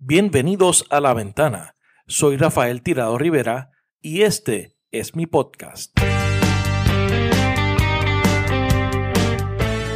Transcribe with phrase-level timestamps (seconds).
[0.00, 1.74] Bienvenidos a La Ventana.
[2.06, 5.92] Soy Rafael Tirado Rivera y este es mi podcast.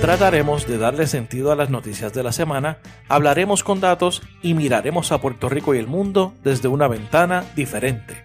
[0.01, 2.79] Trataremos de darle sentido a las noticias de la semana,
[3.09, 8.25] hablaremos con datos y miraremos a Puerto Rico y el mundo desde una ventana diferente.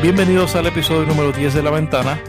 [0.00, 2.20] Bienvenidos al episodio número 10 de La Ventana.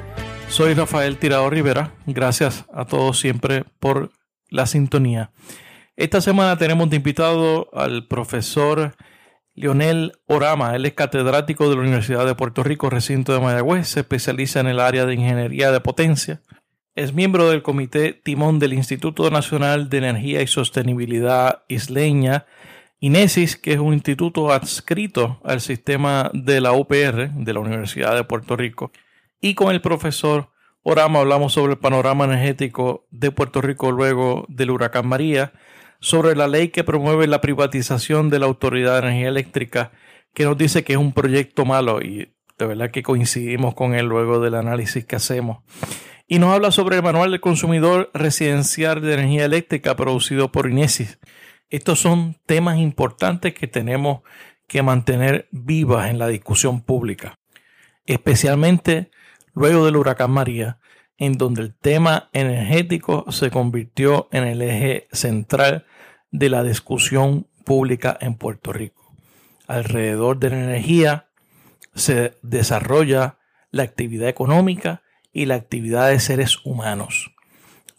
[0.49, 1.93] Soy Rafael Tirado Rivera.
[2.07, 4.09] Gracias a todos siempre por
[4.49, 5.31] la sintonía.
[5.95, 8.95] Esta semana tenemos de invitado al profesor
[9.53, 10.75] Leonel Orama.
[10.75, 13.89] Él es catedrático de la Universidad de Puerto Rico, recinto de Mayagüez.
[13.89, 16.41] Se especializa en el área de ingeniería de potencia.
[16.95, 22.47] Es miembro del comité timón del Instituto Nacional de Energía y Sostenibilidad Isleña,
[22.99, 28.23] INESIS, que es un instituto adscrito al sistema de la UPR, de la Universidad de
[28.23, 28.91] Puerto Rico.
[29.39, 30.49] Y con el profesor
[30.81, 35.53] Orama hablamos sobre el panorama energético de Puerto Rico luego del huracán María
[36.03, 39.93] sobre la ley que promueve la privatización de la Autoridad de Energía Eléctrica,
[40.33, 44.07] que nos dice que es un proyecto malo y de verdad que coincidimos con él
[44.07, 45.59] luego del análisis que hacemos.
[46.27, 51.19] Y nos habla sobre el Manual del Consumidor Residencial de Energía Eléctrica producido por Inesis.
[51.69, 54.23] Estos son temas importantes que tenemos
[54.67, 57.39] que mantener vivas en la discusión pública,
[58.05, 59.09] especialmente
[59.53, 60.79] luego del huracán María,
[61.17, 65.85] en donde el tema energético se convirtió en el eje central
[66.33, 69.15] de la discusión pública en Puerto Rico.
[69.67, 71.29] Alrededor de la energía
[71.93, 73.37] se desarrolla
[73.71, 77.31] la actividad económica y la actividad de seres humanos.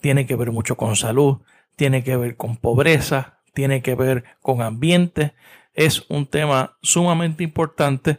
[0.01, 1.39] Tiene que ver mucho con salud,
[1.77, 5.35] tiene que ver con pobreza, tiene que ver con ambiente.
[5.73, 8.19] Es un tema sumamente importante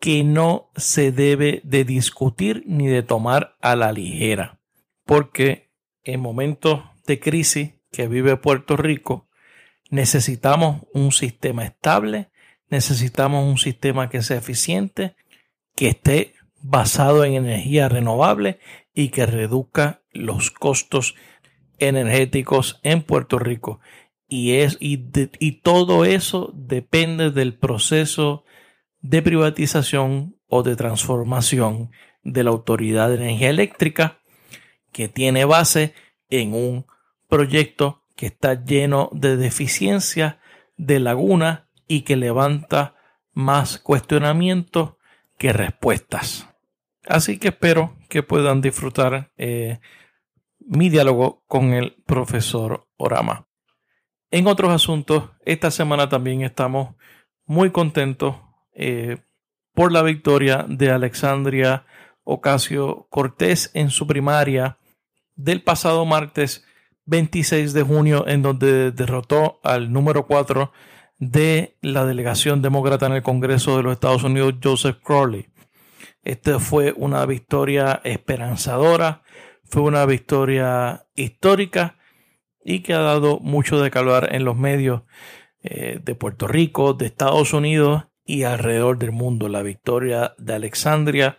[0.00, 4.58] que no se debe de discutir ni de tomar a la ligera,
[5.04, 5.70] porque
[6.02, 9.28] en momentos de crisis que vive Puerto Rico,
[9.90, 12.30] necesitamos un sistema estable,
[12.68, 15.16] necesitamos un sistema que sea eficiente,
[15.76, 18.58] que esté basado en energía renovable
[18.94, 21.14] y que reduzca los costos
[21.78, 23.80] energéticos en Puerto Rico.
[24.28, 25.04] Y, es, y,
[25.38, 28.44] y todo eso depende del proceso
[29.00, 31.90] de privatización o de transformación
[32.22, 34.20] de la Autoridad de Energía Eléctrica
[34.92, 35.92] que tiene base
[36.30, 36.86] en un
[37.28, 40.36] proyecto que está lleno de deficiencias,
[40.76, 42.94] de lagunas y que levanta
[43.32, 44.94] más cuestionamientos
[45.38, 46.48] que respuestas.
[47.06, 49.80] Así que espero que puedan disfrutar eh,
[50.60, 53.46] mi diálogo con el profesor Orama.
[54.30, 56.94] En otros asuntos, esta semana también estamos
[57.44, 58.36] muy contentos
[58.74, 59.18] eh,
[59.74, 61.84] por la victoria de Alexandria
[62.22, 64.78] Ocasio Cortés en su primaria
[65.36, 66.64] del pasado martes
[67.06, 70.72] 26 de junio, en donde derrotó al número 4
[71.18, 75.48] de la delegación demócrata en el Congreso de los Estados Unidos, Joseph Crowley.
[76.22, 79.22] Esta fue una victoria esperanzadora,
[79.64, 81.98] fue una victoria histórica
[82.64, 85.02] y que ha dado mucho de calor en los medios
[85.62, 89.48] eh, de Puerto Rico, de Estados Unidos y alrededor del mundo.
[89.48, 91.38] La victoria de Alexandria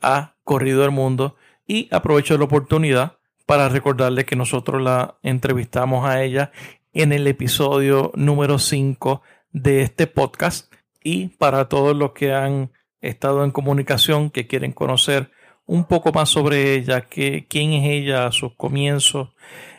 [0.00, 6.22] ha corrido el mundo y aprovecho la oportunidad para recordarle que nosotros la entrevistamos a
[6.22, 6.50] ella
[6.92, 9.22] en el episodio número 5
[9.52, 10.72] de este podcast.
[11.02, 15.30] Y para todos los que han estado en comunicación, que quieren conocer
[15.66, 19.34] un poco más sobre ella, que, quién es ella, sus comienzos,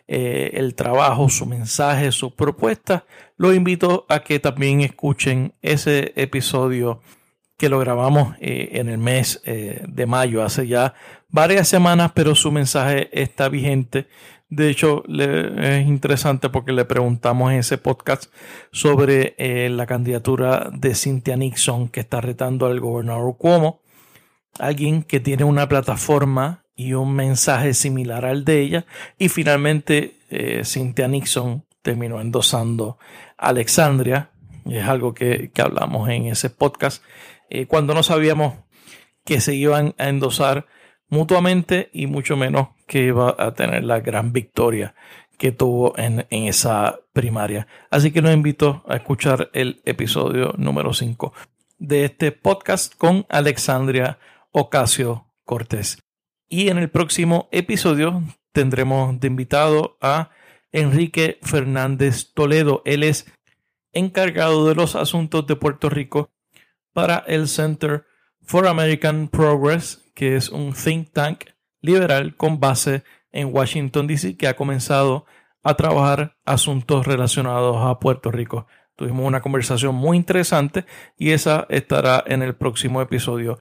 [0.08, 3.04] eh, el trabajo, su mensaje, sus propuestas,
[3.38, 7.02] los invito a que también escuchen ese episodio
[7.58, 10.94] que lo grabamos eh, en el mes eh, de mayo, hace ya
[11.30, 14.08] varias semanas, pero su mensaje está vigente.
[14.50, 18.32] De hecho, es interesante porque le preguntamos en ese podcast
[18.72, 23.82] sobre eh, la candidatura de Cynthia Nixon que está retando al gobernador Cuomo,
[24.60, 28.86] alguien que tiene una plataforma y un mensaje similar al de ella,
[29.18, 30.18] y finalmente
[30.64, 32.98] Cynthia Nixon terminó endosando
[33.38, 34.30] Alexandria,
[34.66, 37.02] y es algo que, que hablamos en ese podcast
[37.50, 38.56] eh, cuando no sabíamos
[39.24, 40.68] que se iban a endosar
[41.08, 44.96] mutuamente y mucho menos que iba a tener la gran victoria
[45.38, 47.68] que tuvo en, en esa primaria.
[47.90, 51.34] Así que los invito a escuchar el episodio número 5
[51.78, 54.20] de este podcast con Alexandria
[54.52, 56.00] Ocasio Cortés.
[56.48, 60.30] Y en el próximo episodio tendremos de invitado a
[60.72, 62.82] Enrique Fernández Toledo.
[62.86, 63.26] Él es
[63.92, 66.30] encargado de los asuntos de Puerto Rico
[66.96, 68.06] para el Center
[68.42, 71.44] for American Progress, que es un think tank
[71.82, 73.04] liberal con base
[73.34, 75.26] en Washington, D.C., que ha comenzado
[75.62, 78.66] a trabajar asuntos relacionados a Puerto Rico.
[78.96, 80.86] Tuvimos una conversación muy interesante
[81.18, 83.60] y esa estará en el próximo episodio.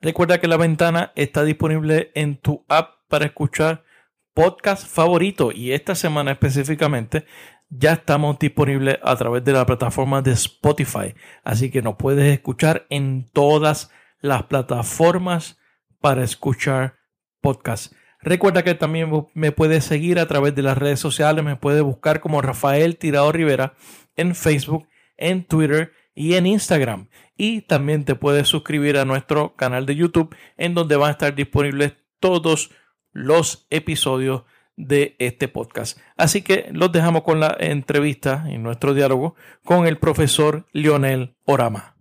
[0.00, 3.84] Recuerda que la ventana está disponible en tu app para escuchar
[4.32, 7.26] podcast favorito y esta semana específicamente
[7.74, 11.14] ya estamos disponibles a través de la plataforma de Spotify.
[11.42, 13.90] Así que nos puedes escuchar en todas
[14.20, 15.58] las plataformas
[16.00, 16.96] para escuchar
[17.40, 17.94] podcast.
[18.20, 22.20] Recuerda que también me puedes seguir a través de las redes sociales, me puedes buscar
[22.20, 23.74] como Rafael Tirado Rivera
[24.16, 24.86] en Facebook,
[25.16, 27.08] en Twitter y en Instagram.
[27.36, 31.34] Y también te puedes suscribir a nuestro canal de YouTube en donde van a estar
[31.34, 32.70] disponibles todos
[33.12, 34.44] los episodios
[34.76, 35.98] de este podcast.
[36.16, 39.34] Así que los dejamos con la entrevista y nuestro diálogo
[39.64, 41.94] con el profesor Lionel Orama.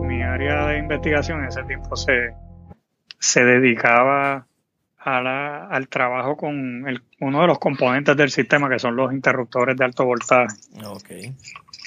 [0.00, 2.32] Mi área de investigación en ese tiempo se,
[3.18, 4.46] se dedicaba
[5.00, 6.84] al trabajo con
[7.20, 10.54] uno de los componentes del sistema que son los interruptores de alto voltaje.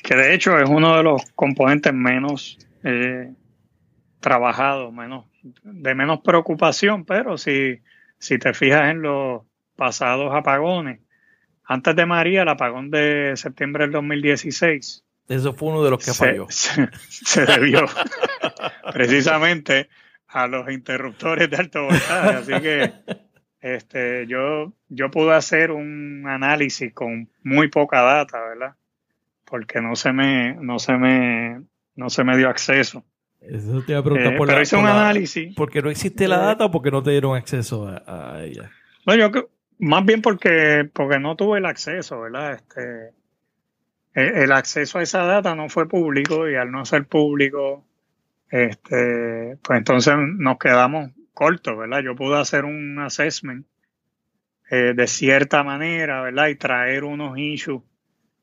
[0.04, 3.32] Que de hecho es uno de los componentes menos eh,
[4.20, 5.26] trabajados, menos,
[5.64, 7.80] de menos preocupación, pero si,
[8.22, 9.42] si te fijas en los
[9.76, 11.02] pasados apagones,
[11.64, 15.04] antes de María, el apagón de septiembre del 2016.
[15.28, 16.48] Eso fue uno de los que falló.
[16.50, 17.86] se debió
[18.94, 19.90] precisamente
[20.28, 22.30] a los interruptores de alto voltaje.
[22.30, 22.94] Así que
[23.60, 28.76] este, yo, yo pude hacer un análisis con muy poca data, ¿verdad?
[29.46, 31.62] Porque no se me, no se me,
[31.96, 33.04] no se me dio acceso.
[33.42, 35.56] Eso te iba a preguntar eh, por pero hice un análisis.
[35.56, 38.72] ¿Porque no existe la data o porque no te dieron acceso a, ella?
[39.06, 39.32] No, yo
[39.80, 42.54] más bien porque, porque no tuve el acceso, ¿verdad?
[42.54, 43.14] Este,
[44.14, 47.84] el, el acceso a esa data no fue público y al no ser público,
[48.50, 52.02] este, pues entonces nos quedamos cortos, ¿verdad?
[52.02, 53.66] Yo pude hacer un assessment
[54.70, 56.48] eh, de cierta manera, ¿verdad?
[56.48, 57.82] Y traer unos issues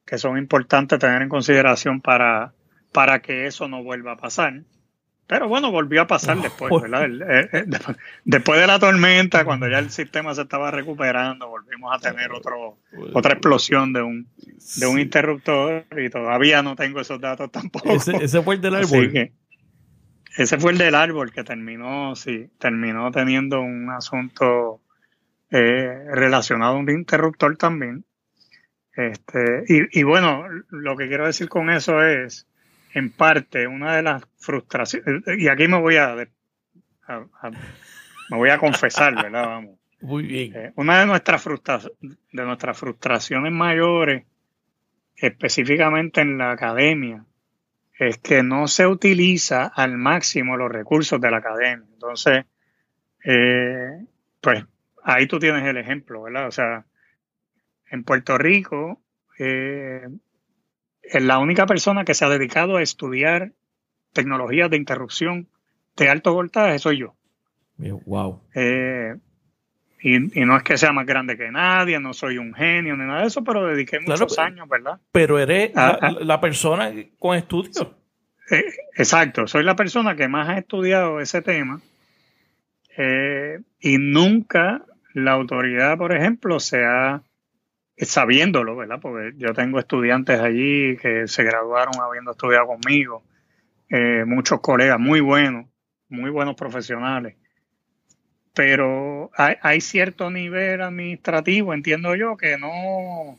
[0.04, 2.52] que son importantes tener en consideración para,
[2.92, 4.62] para que eso no vuelva a pasar.
[5.28, 7.06] Pero bueno, volvió a pasar después, ¿verdad?
[8.24, 12.78] después de la tormenta, cuando ya el sistema se estaba recuperando, volvimos a tener otro,
[13.12, 14.26] otra explosión de un,
[14.76, 17.90] de un interruptor y todavía no tengo esos datos tampoco.
[17.90, 19.30] Ese, fue el del árbol.
[20.36, 24.80] Ese fue el del árbol que terminó, sí, terminó teniendo un asunto
[25.50, 28.04] eh, relacionado a un interruptor también.
[28.96, 32.48] Este, y, bueno, lo que quiero decir con eso es,
[32.94, 36.14] en parte, una de las frustraciones, y aquí me voy a,
[38.30, 39.46] me voy a confesar, ¿verdad?
[39.46, 39.78] Vamos.
[40.00, 40.54] Muy bien.
[40.54, 44.24] Eh, una de nuestras, de nuestras frustraciones mayores,
[45.16, 47.24] específicamente en la academia,
[47.98, 51.86] es que no se utiliza al máximo los recursos de la academia.
[51.92, 52.44] Entonces,
[53.24, 54.04] eh,
[54.40, 54.64] pues
[55.02, 56.46] ahí tú tienes el ejemplo, ¿verdad?
[56.46, 56.84] O sea,
[57.90, 59.02] en Puerto Rico,
[59.38, 60.06] eh,
[61.12, 63.52] la única persona que se ha dedicado a estudiar
[64.12, 65.48] tecnologías de interrupción
[65.96, 67.14] de alto voltaje soy yo.
[67.78, 68.42] Wow.
[68.54, 69.14] Eh,
[70.00, 73.22] y, no es que sea más grande que nadie, no soy un genio ni nada
[73.22, 75.00] de eso, pero dediqué muchos años, ¿verdad?
[75.12, 76.10] Pero eres ah, ah.
[76.20, 77.86] la, persona con estudios.
[78.50, 78.64] Eh,
[78.96, 81.80] exacto, soy la persona que más ha estudiado ese tema
[82.96, 84.84] eh, y nunca
[85.14, 87.22] la autoridad, por ejemplo, se ha,
[88.00, 88.98] sabiéndolo, ¿verdad?
[89.00, 93.22] Porque yo tengo estudiantes allí que se graduaron habiendo estudiado conmigo,
[93.88, 95.66] eh, muchos colegas muy buenos,
[96.08, 97.34] muy buenos profesionales
[98.58, 103.38] pero hay, cierto nivel administrativo, entiendo yo, que no,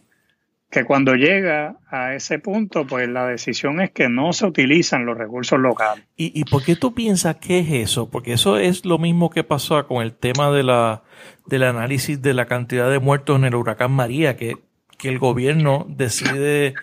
[0.69, 5.17] que cuando llega a ese punto, pues la decisión es que no se utilizan los
[5.17, 6.05] recursos locales.
[6.15, 8.09] ¿Y, por qué tú piensas que es eso?
[8.09, 11.03] Porque eso es lo mismo que pasó con el tema de la,
[11.47, 14.57] del análisis de la cantidad de muertos en el huracán María, que,
[14.99, 16.75] que el gobierno decide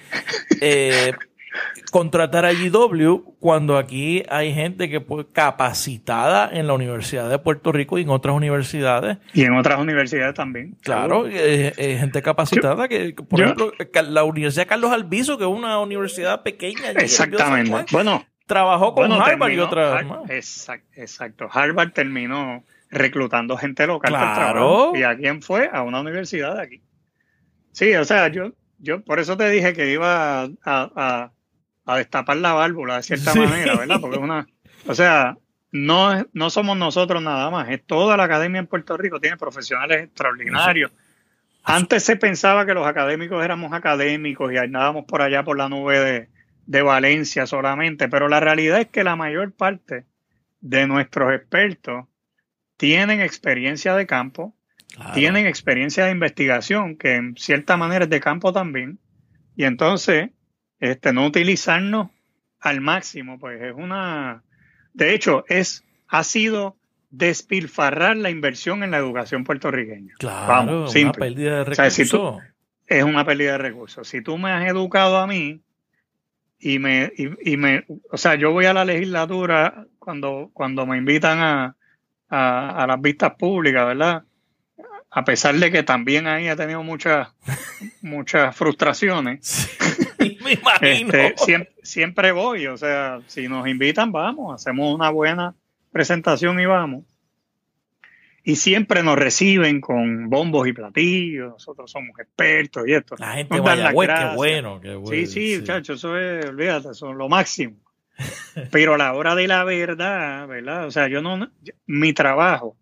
[0.61, 1.13] eh,
[1.91, 7.73] contratar a GW cuando aquí hay gente que pues, capacitada en la Universidad de Puerto
[7.73, 9.19] Rico y en otras universidades.
[9.33, 10.77] Y en otras universidades también.
[10.83, 13.73] Claro, eh, eh, gente capacitada que, por ejemplo,
[14.09, 16.91] la Universidad Carlos Albizo, que es una universidad pequeña.
[16.91, 17.87] Exactamente.
[17.93, 20.05] Bueno, trabajó con Harvard y otras.
[20.29, 24.93] Exacto, Harvard terminó reclutando gente local claro.
[24.95, 25.69] ¿Y a quién fue?
[25.73, 26.83] A una universidad de aquí.
[27.73, 31.31] Sí, o sea, yo, yo por eso te dije que iba a a
[31.95, 34.01] destapar la válvula de cierta manera, ¿verdad?
[34.01, 34.47] Porque es una,
[34.87, 35.37] o sea,
[35.71, 40.05] no, no somos nosotros nada más, es toda la academia en Puerto Rico, tiene profesionales
[40.05, 40.91] extraordinarios.
[41.63, 45.99] Antes se pensaba que los académicos éramos académicos y andábamos por allá por la nube
[45.99, 46.29] de,
[46.67, 50.05] de Valencia solamente, pero la realidad es que la mayor parte
[50.61, 52.07] de nuestros expertos
[52.77, 54.55] tienen experiencia de campo,
[55.15, 58.99] tienen experiencia de investigación que en cierta manera es de campo también.
[59.55, 60.31] Y entonces,
[60.81, 62.11] este, no utilizarnos
[62.61, 64.43] al máximo, pues es una,
[64.93, 66.77] de hecho, es, ha sido
[67.11, 70.15] despilfarrar la inversión en la educación puertorriqueña.
[70.19, 72.41] Claro, una pérdida de recursos.
[72.87, 74.09] es una pérdida de recursos.
[74.09, 75.63] Si tú me has educado a mí
[76.59, 81.39] y me, y, me, o sea, yo voy a la legislatura cuando, cuando me invitan
[81.39, 81.77] a,
[82.29, 84.25] a, las vistas públicas, ¿verdad?
[85.11, 87.29] A pesar de que también ahí he tenido muchas,
[88.03, 89.71] muchas frustraciones.
[90.47, 91.13] me imagino.
[91.13, 95.55] Este, siempre, voy, o sea, si nos invitan, vamos, hacemos una buena
[95.93, 97.05] presentación y vamos.
[98.43, 103.17] Y siempre nos reciben con bombos y platillos, nosotros somos expertos y esto.
[103.19, 105.09] La gente vaya, qué bueno, qué bueno.
[105.09, 107.77] Sí, sí, muchachos, eso es, olvídate, eso es lo máximo.
[108.71, 110.87] Pero a la hora de la verdad, ¿verdad?
[110.87, 111.51] O sea, yo no,
[111.87, 112.77] mi trabajo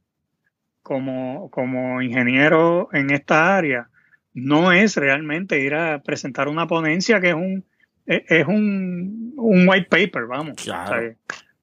[0.83, 3.89] como, como ingeniero en esta área
[4.35, 7.65] no es realmente ir a presentar una ponencia que es un,
[8.05, 10.57] es un, un white paper, vamos.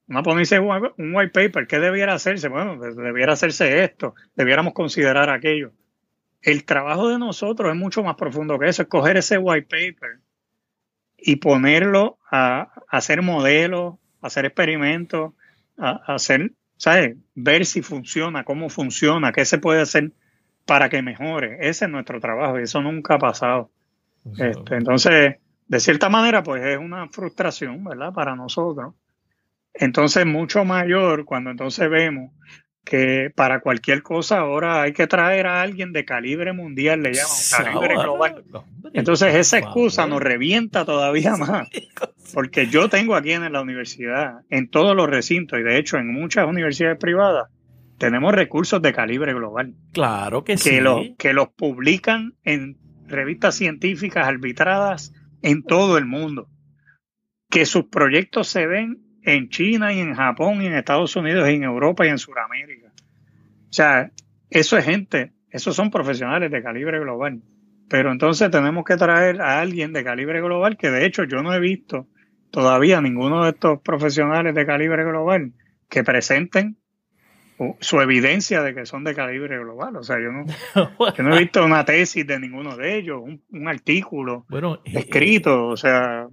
[0.08, 2.48] una ponencia un white paper, ¿qué debiera hacerse?
[2.48, 5.74] Bueno, pues, debiera hacerse esto, debiéramos considerar aquello.
[6.42, 10.20] El trabajo de nosotros es mucho más profundo que eso, es coger ese white paper
[11.18, 15.34] y ponerlo a, hacer modelos, a hacer experimentos,
[15.78, 17.18] a, hacer, ¿sabes?
[17.36, 20.14] Ver si funciona, cómo funciona, qué se puede hacer
[20.72, 21.58] para que mejore.
[21.60, 23.70] Ese es nuestro trabajo y eso nunca ha pasado.
[24.38, 25.36] Este, entonces,
[25.68, 28.14] de cierta manera, pues es una frustración, ¿verdad?
[28.14, 28.94] Para nosotros.
[29.74, 32.32] Entonces, mucho mayor cuando entonces vemos
[32.86, 37.36] que para cualquier cosa ahora hay que traer a alguien de calibre mundial, le llaman
[37.52, 38.44] calibre global.
[38.94, 41.68] Entonces esa excusa nos revienta todavía más,
[42.34, 46.14] porque yo tengo aquí en la universidad, en todos los recintos y de hecho en
[46.14, 47.50] muchas universidades privadas,
[48.02, 49.76] tenemos recursos de calibre global.
[49.94, 51.16] Claro que, que sí.
[51.20, 56.50] que los publican en revistas científicas arbitradas en todo el mundo.
[57.48, 61.54] Que sus proyectos se ven en China y en Japón y en Estados Unidos y
[61.54, 62.88] en Europa y en Sudamérica.
[62.88, 64.10] O sea,
[64.50, 67.44] eso es gente, esos son profesionales de calibre global.
[67.88, 71.54] Pero entonces tenemos que traer a alguien de calibre global, que de hecho yo no
[71.54, 72.08] he visto
[72.50, 75.54] todavía ninguno de estos profesionales de calibre global
[75.88, 76.81] que presenten
[77.80, 79.96] su evidencia de que son de calibre global.
[79.96, 80.46] O sea, yo no,
[81.18, 84.46] no he visto una tesis de ninguno de ellos, un, artículo
[84.86, 85.68] escrito.
[85.68, 86.28] o sea,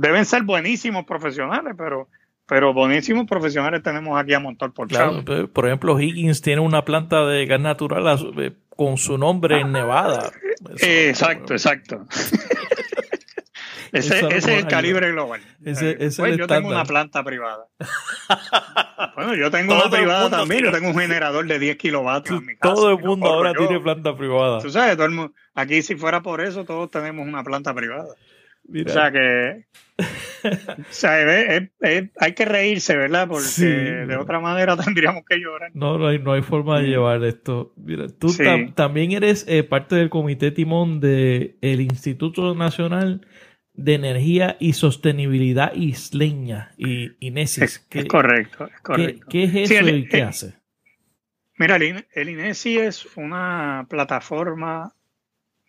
[0.00, 2.08] deben ser buenísimos profesionales, pero
[2.46, 7.24] pero buenísimos profesionales tenemos aquí a montar por claro, Por ejemplo, Higgins tiene una planta
[7.24, 10.32] de gas natural eh, con su nombre en Nevada.
[10.82, 12.06] exacto, exacto.
[13.92, 15.40] Ese, es el calibre global.
[15.64, 17.66] Ese, pues yo tengo una planta privada.
[19.16, 20.64] bueno, yo tengo una privada también.
[20.64, 22.74] Yo tengo un generador de 10 kilovatios en mi casa.
[22.74, 24.60] Todo el mundo ahora tiene planta privada.
[24.60, 28.14] Tú sabes, todo el mundo, aquí si fuera por eso, todos tenemos una planta privada.
[28.68, 29.64] O sea que.
[30.78, 31.12] o sea,
[32.20, 33.28] hay que reírse, ¿verdad?
[33.28, 33.62] Porque
[34.06, 35.70] de otra manera tendríamos que llorar.
[35.74, 37.72] No, no hay, no hay forma de llevar esto.
[37.76, 38.34] Mira, tú
[38.74, 43.26] también eres eh, parte del comité timón del el Instituto Nacional
[43.74, 47.86] de Energía y Sostenibilidad Isleña, y INESIS.
[47.90, 49.26] Es, correcto, es correcto.
[49.28, 50.54] ¿Qué, es eso y qué hace?
[51.56, 54.94] Mira, el, el INESI es una plataforma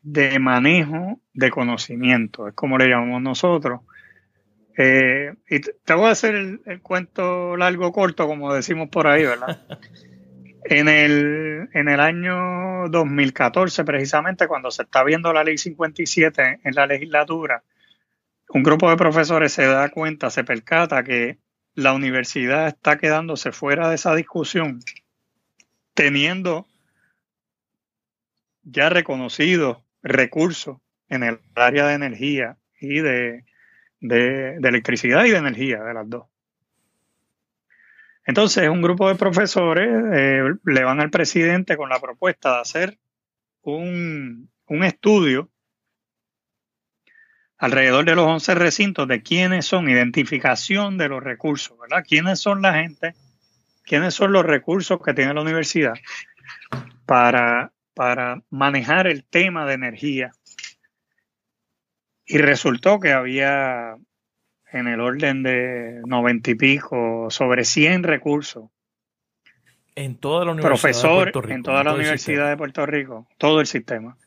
[0.01, 3.81] de manejo de conocimiento, es como le llamamos nosotros.
[4.77, 9.61] Eh, y te voy a hacer el, cuento largo corto, como decimos por ahí, ¿verdad?
[10.65, 16.75] en, el, en el año 2014, precisamente, cuando se está viendo la ley 57 en
[16.75, 17.63] la legislatura,
[18.53, 21.39] un grupo de profesores se da cuenta, se percata que
[21.73, 24.79] la universidad está quedándose fuera de esa discusión,
[25.93, 26.67] teniendo
[28.63, 30.77] ya reconocidos recursos
[31.07, 33.45] en el área de energía y de,
[34.01, 36.27] electricidad y de energía, de las dos.
[38.25, 42.99] Entonces, un grupo de profesores eh, le van al presidente con la propuesta de hacer
[43.61, 45.50] un, un estudio
[47.61, 52.03] alrededor de los 11 recintos de quiénes son, identificación de los recursos, ¿verdad?
[52.05, 53.13] ¿Quiénes son la gente?
[53.83, 55.93] ¿Quiénes son los recursos que tiene la universidad
[57.05, 60.31] para, para manejar el tema de energía?
[62.25, 63.95] Y resultó que había
[64.71, 68.71] en el orden de noventa y pico, sobre 100 recursos.
[69.93, 71.53] En toda la Universidad Profesor, de Puerto Rico.
[71.53, 74.17] En toda la Universidad de Puerto Rico, todo el sistema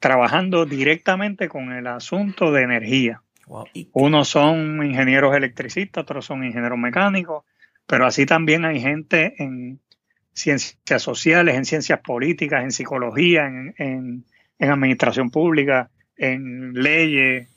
[0.00, 3.22] trabajando directamente con el asunto de energía.
[3.92, 7.44] Unos son ingenieros electricistas, otros son ingenieros mecánicos,
[7.86, 9.80] pero así también hay gente en,
[10.32, 14.24] ciencias sociales, en ciencias políticas, en psicología, en,
[14.58, 17.48] administración pública, en leyes.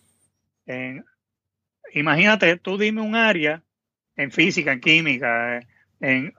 [1.94, 3.62] imagínate, tú dime un área
[4.16, 5.60] en física, en química,
[6.00, 6.34] en,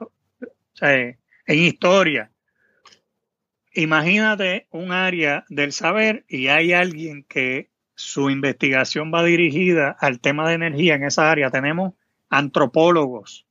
[0.80, 2.30] en historia.
[3.74, 10.48] Imagínate un área del saber y hay alguien que su investigación va dirigida al tema
[10.48, 11.50] de energía en esa área.
[11.50, 11.94] Tenemos
[12.28, 13.46] antropólogos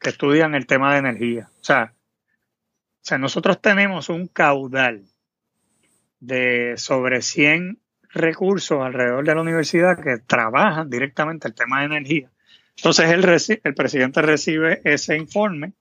[0.00, 1.50] que estudian el tema de energía.
[1.60, 5.04] O sea, o sea, nosotros tenemos un caudal
[6.20, 12.30] de sobre 100 recursos alrededor de la universidad que trabajan directamente el tema de energía.
[12.76, 15.72] Entonces el, el presidente recibe ese informe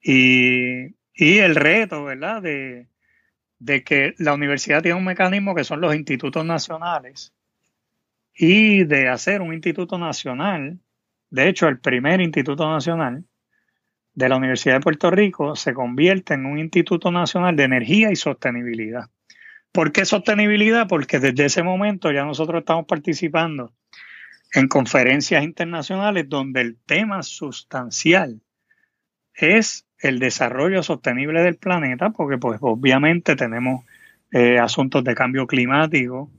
[0.00, 2.42] y, y el reto, ¿verdad?
[2.42, 2.88] De,
[3.84, 7.32] que la universidad tiene un mecanismo que son los institutos nacionales
[8.34, 10.78] y de hacer un instituto nacional,
[11.30, 13.24] de hecho el primer instituto nacional
[14.12, 18.16] de la Universidad de Puerto Rico se convierte en un instituto nacional de energía y
[18.16, 19.08] sostenibilidad.
[19.72, 20.86] ¿Por qué sostenibilidad?
[20.86, 23.72] Porque desde ese momento ya nosotros estamos participando
[24.52, 28.42] en conferencias internacionales donde el tema sustancial
[29.34, 33.84] es el desarrollo sostenible del planeta, porque pues obviamente tenemos
[34.32, 36.30] eh, asuntos de cambio climático,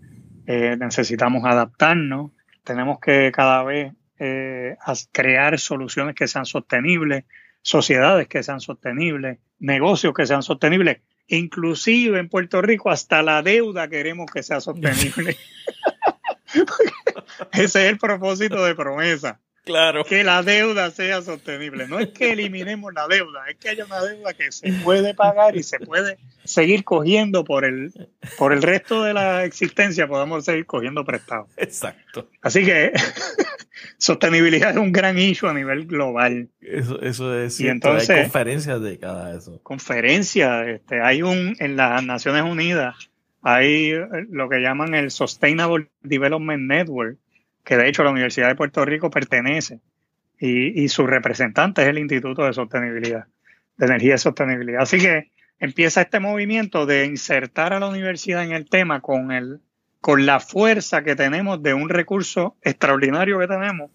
[0.46, 2.32] eh, necesitamos adaptarnos,
[2.64, 4.76] tenemos que cada vez eh,
[5.12, 7.26] crear soluciones que sean sostenibles,
[7.62, 13.88] sociedades que sean sostenibles, negocios que sean sostenibles, inclusive en Puerto Rico hasta la deuda
[13.88, 15.36] queremos que sea sostenible.
[17.52, 19.40] Ese es el propósito de promesa.
[19.68, 20.04] Claro.
[20.06, 21.88] Que la deuda sea sostenible.
[21.88, 25.56] No es que eliminemos la deuda, es que haya una deuda que se puede pagar
[25.58, 27.92] y se puede seguir cogiendo por el,
[28.38, 31.48] por el resto de la existencia, podemos seguir cogiendo prestado.
[31.58, 32.30] Exacto.
[32.42, 32.94] Así que
[33.98, 36.50] sostenibilidad es un gran issue a nivel global.
[36.62, 39.60] Eso, eso es y entonces, hay conferencias de cada eso.
[39.64, 42.96] Conferencias, este, hay un, en las Naciones Unidas,
[43.42, 43.94] hay
[44.30, 47.18] lo que llaman el Sustainable Development Network,
[47.68, 49.82] que de hecho la Universidad de Puerto Rico pertenece
[50.40, 53.26] y, su representante es el Instituto de Sostenibilidad,
[53.76, 54.84] de Energía y Sostenibilidad.
[54.84, 59.60] Así que empieza este movimiento de insertar a la universidad en el tema con, el,
[60.00, 63.92] con la fuerza que tenemos de un recurso extraordinario que tenemos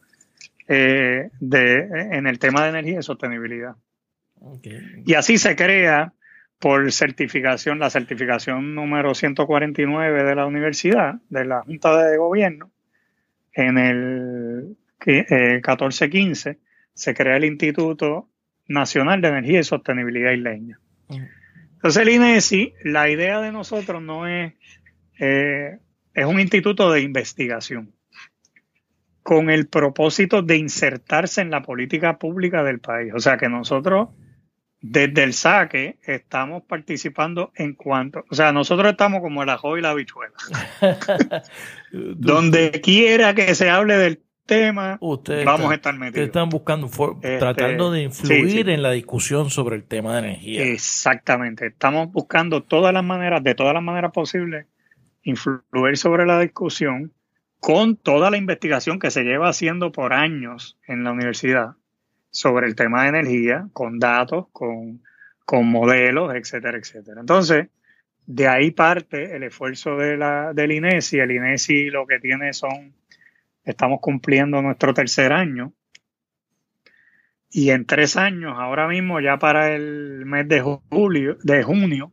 [0.69, 3.77] eh, de, en el tema de energía y sostenibilidad.
[5.07, 6.13] Y así se crea
[6.59, 12.72] por certificación, la certificación número 149 de la universidad, de la Junta de Gobierno,
[13.53, 16.59] en el 1415 eh,
[16.95, 18.29] se crea el Instituto
[18.69, 20.79] Nacional de Energía y Sostenibilidad Isleña.
[21.09, 24.55] Entonces el INESI, la idea de nosotros no es,
[25.19, 25.79] eh,
[26.15, 27.93] es un instituto de investigación
[29.23, 33.13] con el propósito de insertarse en la política pública del país.
[33.15, 34.11] O sea que nosotros
[34.83, 39.81] desde el saque estamos participando en cuanto, o sea, nosotros estamos como el ajo y
[39.81, 40.35] la habichuela.
[41.93, 46.27] Donde quiera que se hable del tema, vamos a estar metidos.
[46.27, 50.65] están buscando, este, tratando de influir en la discusión sobre el tema de energía.
[50.65, 54.67] Exactamente, estamos buscando todas las maneras, de todas las maneras posibles,
[55.23, 57.13] influir sobre la discusión
[57.61, 61.77] con toda la investigación que se lleva haciendo por años en la universidad
[62.33, 65.01] sobre el tema de energía, con datos, con,
[65.65, 67.21] modelos, etcétera, etcétera.
[67.21, 67.69] Entonces,
[68.27, 71.19] de ahí parte el esfuerzo de la, del INESI.
[71.19, 72.95] El INESI lo que tiene son,
[73.65, 75.75] estamos cumpliendo nuestro tercer año.
[77.51, 82.13] Y en tres años, ahora mismo, ya para el mes de julio, de junio,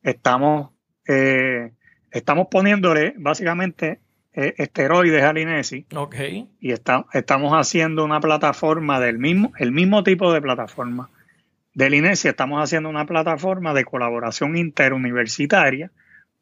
[0.00, 0.70] estamos,
[1.08, 1.72] eh,
[2.12, 4.00] estamos poniéndole básicamente
[4.32, 5.86] eh, esteroides al INESI.
[5.94, 6.16] Ok.
[6.60, 11.10] Y estamos haciendo una plataforma del mismo, el mismo tipo de plataforma
[11.74, 12.28] del INESI.
[12.28, 15.90] Estamos haciendo una plataforma de colaboración interuniversitaria,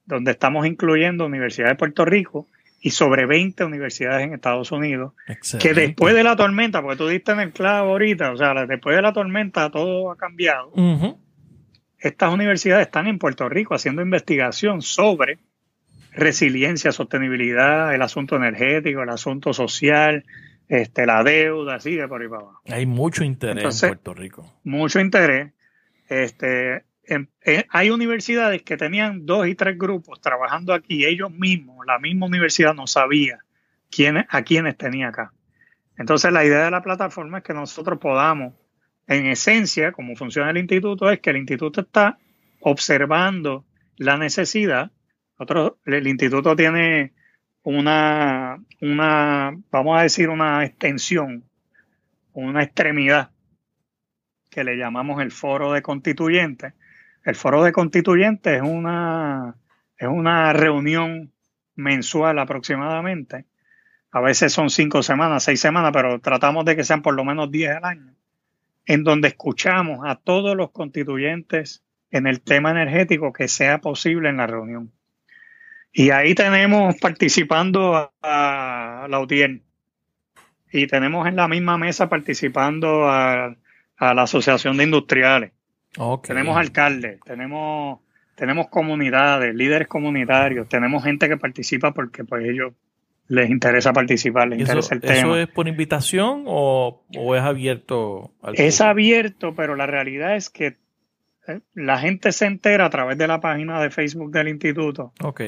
[0.04, 2.46] donde estamos incluyendo Universidad de Puerto Rico
[2.80, 5.12] y sobre 20 universidades en Estados Unidos,
[5.58, 8.94] que después de la tormenta, porque tú diste en el clavo ahorita, o sea, después
[8.94, 10.72] de la tormenta todo ha cambiado.
[11.98, 15.38] Estas universidades están en Puerto Rico haciendo investigación sobre
[16.18, 20.24] resiliencia, sostenibilidad, el asunto energético, el asunto social,
[20.68, 22.62] este, la deuda, sigue por ahí para abajo.
[22.68, 24.60] Hay mucho interés en Puerto Rico.
[24.64, 25.52] Mucho interés.
[26.08, 26.84] Este,
[27.70, 32.74] hay universidades que tenían dos y tres grupos trabajando aquí, ellos mismos, la misma universidad
[32.74, 33.38] no sabía
[33.90, 35.32] quién, a quiénes tenía acá.
[35.96, 38.54] Entonces la idea de la plataforma es que nosotros podamos,
[39.06, 42.18] en esencia, como funciona el instituto, es que el instituto está
[42.60, 43.64] observando
[43.96, 44.90] la necesidad
[45.84, 47.12] el instituto tiene
[47.62, 51.44] una, una, vamos a decir, una extensión,
[52.32, 53.30] una extremidad
[54.50, 56.74] que le llamamos el foro de constituyentes.
[57.24, 59.56] El foro de constituyentes es una,
[59.96, 61.32] es una reunión
[61.74, 63.44] mensual aproximadamente.
[64.10, 67.50] A veces son cinco semanas, seis semanas, pero tratamos de que sean por lo menos
[67.50, 68.14] diez al año,
[68.86, 74.38] en donde escuchamos a todos los constituyentes en el tema energético que sea posible en
[74.38, 74.92] la reunión.
[75.92, 79.62] Y ahí tenemos participando a, la UTIER.
[80.72, 83.56] Y tenemos en la misma mesa participando a,
[83.98, 85.52] la Asociación de Industriales.
[86.22, 88.00] Tenemos alcaldes, tenemos,
[88.36, 92.74] tenemos comunidades, líderes comunitarios, tenemos gente que participa porque pues ellos
[93.28, 95.14] les interesa participar, les interesa el tema.
[95.14, 98.32] ¿Eso es por invitación o, es abierto?
[98.42, 100.76] Al es abierto, pero la realidad es que
[101.46, 105.12] eh, la gente se entera a través de la página de Facebook del instituto.
[105.22, 105.42] Ok.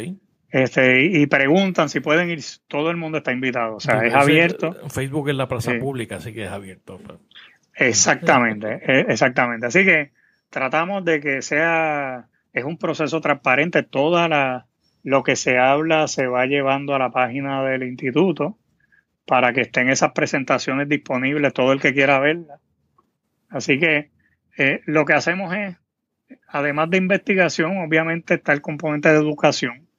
[0.51, 4.75] Este, y, preguntan si pueden ir, todo el mundo está invitado, o sea, es abierto.
[4.89, 7.01] Facebook es la plaza pública, así que es abierto.
[7.77, 9.67] Exactamente, e, exactamente.
[9.67, 10.11] Así que
[10.49, 14.67] tratamos de que sea, es un proceso transparente, toda la,
[15.05, 18.59] lo que se habla se va llevando a la página del instituto
[19.27, 22.61] para que estén esas presentaciones disponibles, todo el que quiera verlas.
[23.51, 24.11] Así que
[24.59, 25.77] eh, lo que hacemos es,
[26.49, 29.90] además de investigación, obviamente está el componente de educación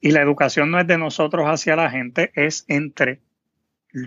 [0.00, 3.20] y la educación no es de nosotros hacia la gente, es entre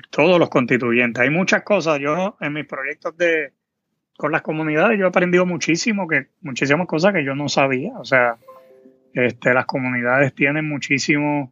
[0.09, 1.21] todos los constituyentes.
[1.21, 1.99] Hay muchas cosas.
[1.99, 3.53] Yo en mis proyectos de
[4.17, 7.93] con las comunidades yo he aprendido muchísimo, que muchísimas cosas que yo no sabía.
[7.97, 8.37] O sea,
[9.13, 11.49] este, las comunidades tienen muchísimas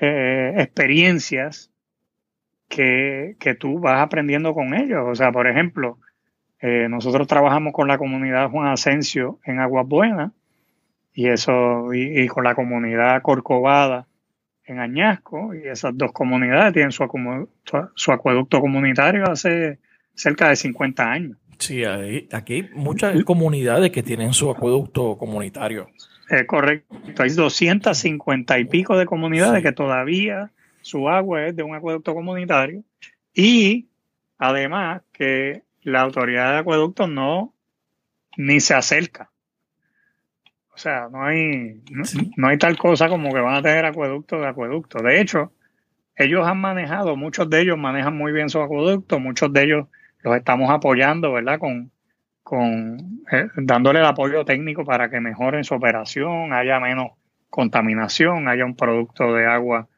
[0.00, 1.70] eh, experiencias
[2.68, 5.02] que, que, tú vas aprendiendo con ellos.
[5.06, 5.98] O sea, por ejemplo,
[6.60, 10.32] eh, nosotros trabajamos con la comunidad Juan Asensio en Aguas Buenas
[11.18, 14.06] y eso, y, con la comunidad Corcovada
[14.64, 17.08] en Añasco, y esas dos comunidades tienen su,
[17.96, 19.80] su, acueducto comunitario hace
[20.14, 21.36] cerca de 50 años.
[21.58, 25.88] Sí, hay, aquí hay muchas comunidades que tienen su acueducto comunitario.
[26.30, 30.52] Es correcto, hay 250 y pico de comunidades que todavía
[30.82, 32.84] su agua es de un acueducto comunitario
[33.34, 33.88] y
[34.38, 37.52] además que la autoridad de acueductos no
[38.36, 39.32] ni se acerca
[40.78, 41.82] o sea, no hay,
[42.36, 45.02] no, hay tal cosa como que van a tener acueducto de acueducto.
[45.02, 45.52] De hecho,
[46.14, 49.86] ellos han manejado, muchos de ellos manejan muy bien su acueducto, muchos de ellos
[50.22, 51.58] los estamos apoyando, ¿verdad?
[51.58, 51.90] Con,
[52.44, 57.10] con eh, dándole el apoyo técnico para que mejoren su operación, haya menos
[57.50, 59.88] contaminación, haya un producto de agua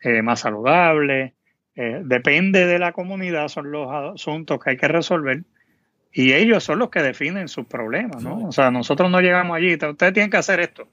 [0.00, 1.34] eh, más saludable.
[1.74, 5.42] Eh, depende de la comunidad, son los asuntos que hay que resolver
[6.12, 8.46] y ellos son los que definen sus problemas, ¿no?
[8.46, 10.88] O sea, nosotros no llegamos allí, ustedes tienen que hacer esto,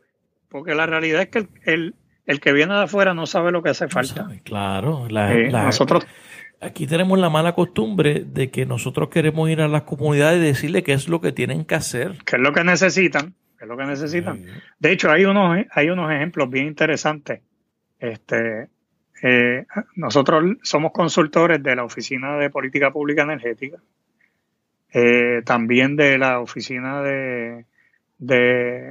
[0.50, 3.70] porque la realidad es que el, el, que viene de afuera no sabe lo que
[3.70, 4.28] hace falta.
[4.44, 6.06] claro, eh, nosotros...
[6.62, 10.84] Aquí tenemos la mala costumbre de que nosotros queremos ir a las comunidades y decirle
[10.84, 12.18] qué es lo que tienen que hacer.
[12.26, 13.36] ¿Qué es lo que necesitan?
[13.58, 14.46] ¿Qué es lo que necesitan?
[14.80, 17.42] De hecho, hay unos, hay unos ejemplos bien interesantes.
[18.00, 18.70] Este,
[19.22, 23.78] eh, nosotros somos consultores de la Oficina de Política Pública Energética
[24.98, 27.66] eh, también de la oficina de,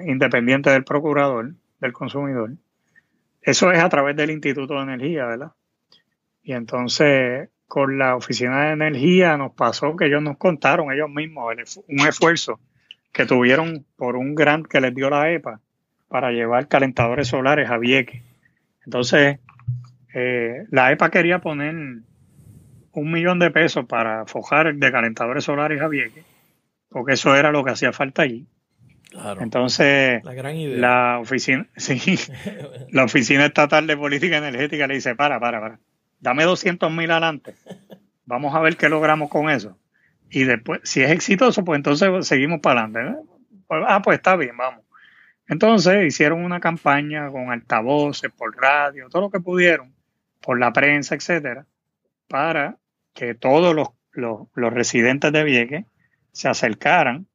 [0.07, 2.51] independiente del procurador del consumidor.
[3.41, 5.53] Eso es a través del Instituto de Energía, ¿verdad?
[6.43, 11.55] Y entonces con la oficina de energía nos pasó que ellos nos contaron ellos mismos
[11.89, 12.61] un esfuerzo
[13.11, 15.61] que tuvieron por un grant que les dio la EPA
[16.09, 18.23] para llevar calentadores solares a Vieques.
[18.85, 19.39] Entonces,
[20.13, 22.03] eh, la EPA quería poner
[22.95, 26.25] un millón de pesos para fojar de calentadores solares a Vieques,
[26.89, 28.47] porque eso era lo que hacía falta allí.
[29.41, 32.19] Entonces, la, oficina, sí,
[32.91, 35.79] la oficina estatal de política energética le dice, para, para, para,
[36.21, 37.55] dame 200 mil adelante,
[38.25, 39.79] vamos a ver qué logramos con eso.
[40.31, 43.23] Y después, si es exitoso, pues entonces seguimos para adelante.
[43.69, 44.85] Pues, ah, pues está bien, vamos.
[45.47, 49.95] Entonces hicieron una campaña con altavoces, por radio, todo lo que pudieron,
[50.41, 51.67] por la prensa, etcétera,
[52.29, 52.79] para
[53.15, 55.87] que todos los, los, residentes de Vieques
[56.33, 57.27] se acercaran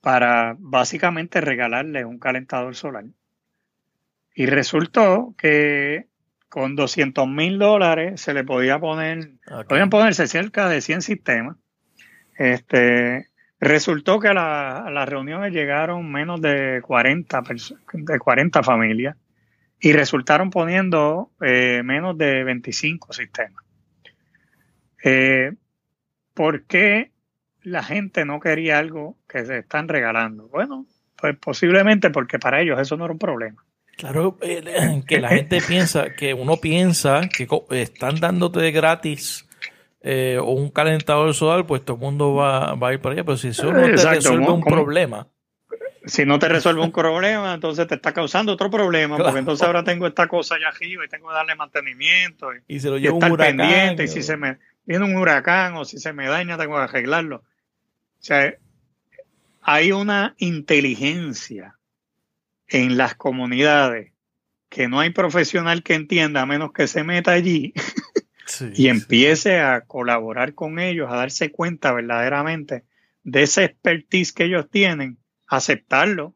[0.00, 3.04] para básicamente regalarle un calentador solar.
[4.34, 6.06] Y resultó que
[6.48, 9.32] con 200 mil dólares se le podía poner,
[9.68, 11.56] podían ponerse cerca de 100 sistemas.
[12.38, 13.28] Este,
[13.60, 17.42] resultó que a, la, las reuniones llegaron menos de 40,
[17.92, 19.16] de 40 familias
[19.80, 23.65] y resultaron poniendo eh, menos de 25 sistemas.
[25.08, 25.52] Eh,
[26.34, 27.12] ¿Por qué
[27.62, 30.48] la gente no quería algo que se están regalando?
[30.48, 30.84] Bueno,
[31.16, 33.64] pues posiblemente porque para ellos eso no era un problema.
[33.96, 39.48] Claro, eh, que la gente piensa, que uno piensa que están dándote de gratis
[40.02, 43.24] eh, o un calentador solar, pues todo el mundo va, a ir para allá.
[43.24, 45.28] Pero si eso no te resuelve un problema.
[46.04, 49.82] Si no te resuelve un problema, entonces te está causando otro problema, porque entonces ahora
[49.82, 53.24] tengo esta cosa allá arriba y tengo que darle mantenimiento y, se lo llevo un
[53.24, 54.04] huracán, pendiente.
[54.04, 57.36] Y si se me viene un huracán o si se me daña, tengo que arreglarlo.
[57.36, 57.42] O
[58.20, 58.54] sea,
[59.60, 61.76] hay una inteligencia
[62.68, 64.12] en las comunidades
[64.68, 67.72] que no hay profesional que entienda a menos que se meta allí
[68.74, 72.84] y empiece a colaborar con ellos, a darse cuenta verdaderamente
[73.22, 76.34] de ese expertise que ellos tienen, aceptarlo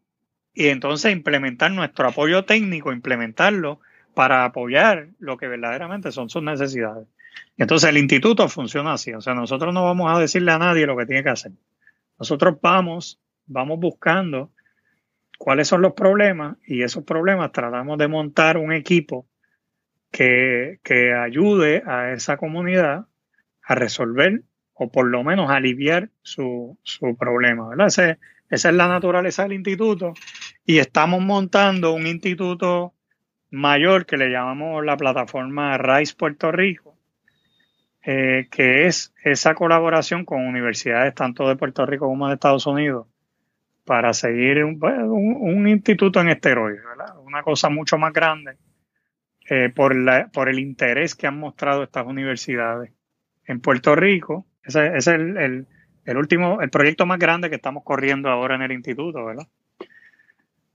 [0.52, 3.80] y entonces implementar nuestro apoyo técnico, implementarlo
[4.14, 7.06] para apoyar lo que verdaderamente son sus necesidades.
[7.56, 10.96] Entonces el instituto funciona así, o sea, nosotros no vamos a decirle a nadie lo
[10.96, 11.52] que tiene que hacer.
[12.18, 14.50] Nosotros vamos, vamos buscando
[15.38, 19.26] cuáles son los problemas y esos problemas tratamos de montar un equipo
[20.10, 20.78] que,
[21.18, 23.06] ayude a esa comunidad
[23.62, 24.42] a resolver
[24.74, 26.78] o por lo menos aliviar su,
[27.18, 27.68] problema.
[27.68, 27.86] ¿verdad?
[27.86, 28.18] esa
[28.68, 30.14] es la naturaleza del instituto
[30.64, 32.94] y estamos montando un instituto
[33.50, 36.89] mayor que le llamamos la plataforma RISE Puerto Rico,
[38.02, 43.06] eh, que es esa colaboración con universidades tanto de Puerto Rico como de Estados Unidos
[43.84, 46.82] para seguir un, instituto en esteroides,
[47.24, 48.56] una cosa mucho más grande
[49.48, 52.92] eh, por, la, por el interés que han mostrado estas universidades.
[53.44, 55.66] En Puerto Rico, ese, es el,
[56.06, 59.48] último, el proyecto más grande que estamos corriendo ahora en el instituto, ¿verdad?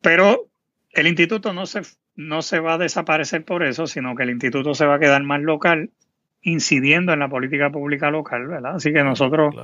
[0.01, 0.49] Pero
[0.91, 1.83] el instituto no se,
[2.15, 5.23] no se va a desaparecer por eso, sino que el instituto se va a quedar
[5.23, 5.89] más local,
[6.45, 8.75] incidiendo en la política pública local, ¿verdad?
[8.75, 9.55] Así que nosotros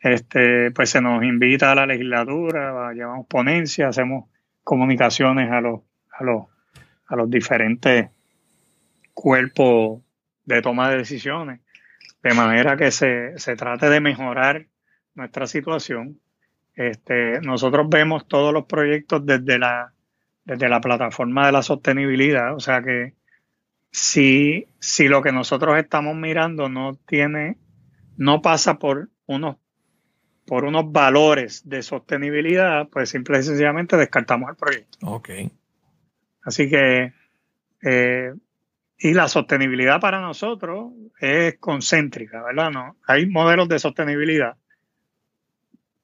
[0.00, 4.24] este, pues se nos invita a la legislatura, llevamos ponencias, hacemos
[4.62, 5.80] comunicaciones a los,
[6.12, 6.46] a los,
[7.06, 8.08] a los diferentes
[9.12, 10.00] cuerpos
[10.46, 11.60] de toma de decisiones,
[12.22, 14.64] de manera que se, se trate de mejorar
[15.14, 16.20] nuestra situación.
[16.74, 19.92] Este, nosotros vemos todos los proyectos desde la,
[20.46, 23.12] desde la plataforma de la sostenibilidad, o sea que
[23.94, 27.58] si, si lo que nosotros estamos mirando no tiene,
[28.16, 29.56] no pasa por unos
[30.46, 34.98] por unos valores de sostenibilidad, pues simple y sencillamente descartamos el proyecto.
[35.06, 35.30] Ok.
[36.42, 37.14] Así que,
[37.82, 38.34] eh,
[38.98, 42.72] y la sostenibilidad para nosotros es concéntrica, ¿verdad?
[42.72, 44.56] No, hay modelos de sostenibilidad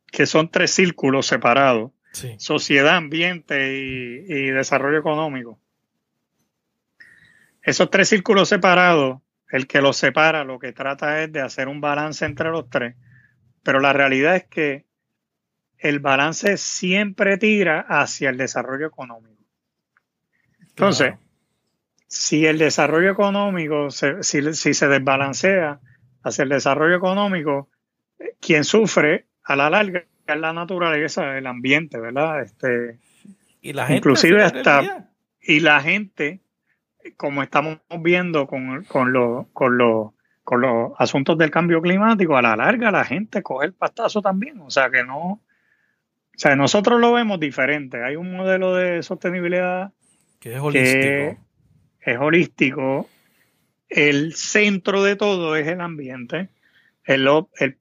[0.06, 1.90] que son tres círculos separados.
[2.38, 5.58] Sociedad, ambiente y, y desarrollo económico.
[7.62, 9.20] Esos tres círculos separados,
[9.50, 12.94] el que los separa lo que trata es de hacer un balance entre los tres
[13.62, 14.86] pero la realidad es que
[15.78, 19.42] el balance siempre tira hacia el desarrollo económico.
[20.60, 21.14] Entonces,
[22.06, 25.80] si el desarrollo económico, si, se desbalancea
[26.22, 27.68] hacia el desarrollo económico,
[28.40, 32.42] quien sufre a la larga es la naturaleza, el ambiente, ¿verdad?
[32.42, 32.98] Este,
[33.60, 35.08] y la gente inclusive hasta
[35.42, 36.40] y la gente,
[37.16, 42.42] como estamos viendo con, con, lo, con, lo, con los asuntos del cambio climático, a
[42.42, 44.60] la larga la gente coge el pastazo también.
[44.60, 45.40] O sea que no,
[46.40, 48.02] o sea, nosotros lo vemos diferente.
[48.02, 49.92] Hay un modelo de sostenibilidad
[50.38, 51.44] que es holístico.
[52.00, 53.08] es holístico.
[53.90, 56.48] El centro de todo es el ambiente.
[57.04, 57.28] El,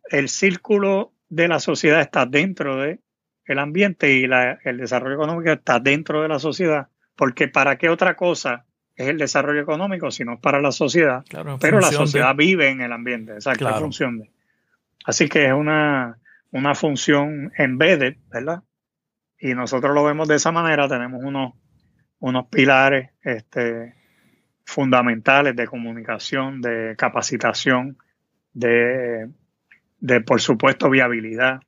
[0.09, 2.99] el, círculo de la sociedad está dentro del
[3.45, 6.89] el ambiente y el desarrollo económico está dentro de la sociedad.
[7.15, 8.65] Porque ¿para qué otra cosa
[8.99, 11.23] es el desarrollo económico, sino para la sociedad.
[11.61, 13.79] pero la sociedad vive en el ambiente, exacto, claro.
[13.79, 14.29] función de.
[15.05, 16.19] Así que es una,
[16.51, 18.63] una función embedded, ¿verdad?
[19.39, 21.53] Y nosotros lo vemos de esa manera, tenemos unos,
[22.19, 23.95] unos pilares este,
[24.65, 27.97] fundamentales de comunicación, de capacitación,
[28.51, 29.29] de,
[30.01, 31.61] de por supuesto, viabilidad,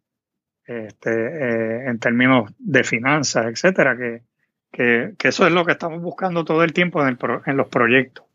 [0.65, 4.23] este, eh, en términos de finanzas, etcétera, que,
[4.71, 7.17] que, eso es lo que estamos buscando todo el tiempo en,
[7.57, 8.25] los proyectos.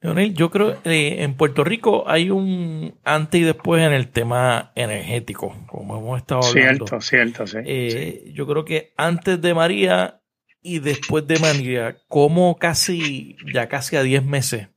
[0.00, 4.08] Leonel, yo creo que eh, en Puerto Rico hay un antes y después en el
[4.08, 6.86] tema energético, como hemos estado hablando.
[6.86, 10.20] Cierto, cierto, sí, eh, Yo creo que antes de María
[10.62, 14.68] y después de María, como casi, ya casi a 10 meses,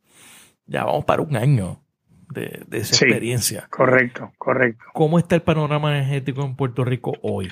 [0.65, 1.84] ya vamos para un año
[2.30, 3.67] de, de esa experiencia.
[3.69, 4.84] Correcto, correcto.
[4.93, 7.50] ¿Cómo está el panorama energético en Puerto Rico hoy?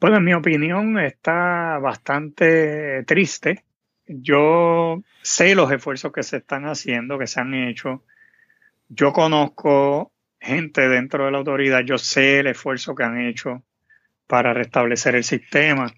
[0.00, 3.64] Bueno, en mi opinión está bastante triste.
[4.06, 8.04] Yo sé los esfuerzos que se están haciendo, que se han hecho.
[8.88, 13.64] Yo conozco gente dentro de la autoridad, yo sé el esfuerzo que han hecho
[14.26, 15.92] para restablecer el sistema.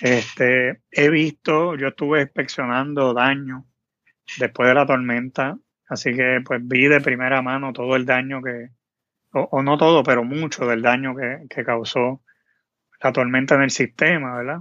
[0.00, 3.66] Este, he visto, yo estuve inspeccionando daño
[4.38, 8.70] después de la tormenta Así que pues vi de primera mano todo el daño que,
[9.32, 12.22] o, no todo, pero mucho del daño que, que causó
[13.02, 14.60] la tormenta en el sistema, ¿verdad?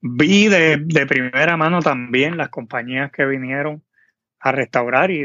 [0.00, 3.82] Vi de, de, primera mano también las compañías que vinieron
[4.38, 5.24] a restaurar y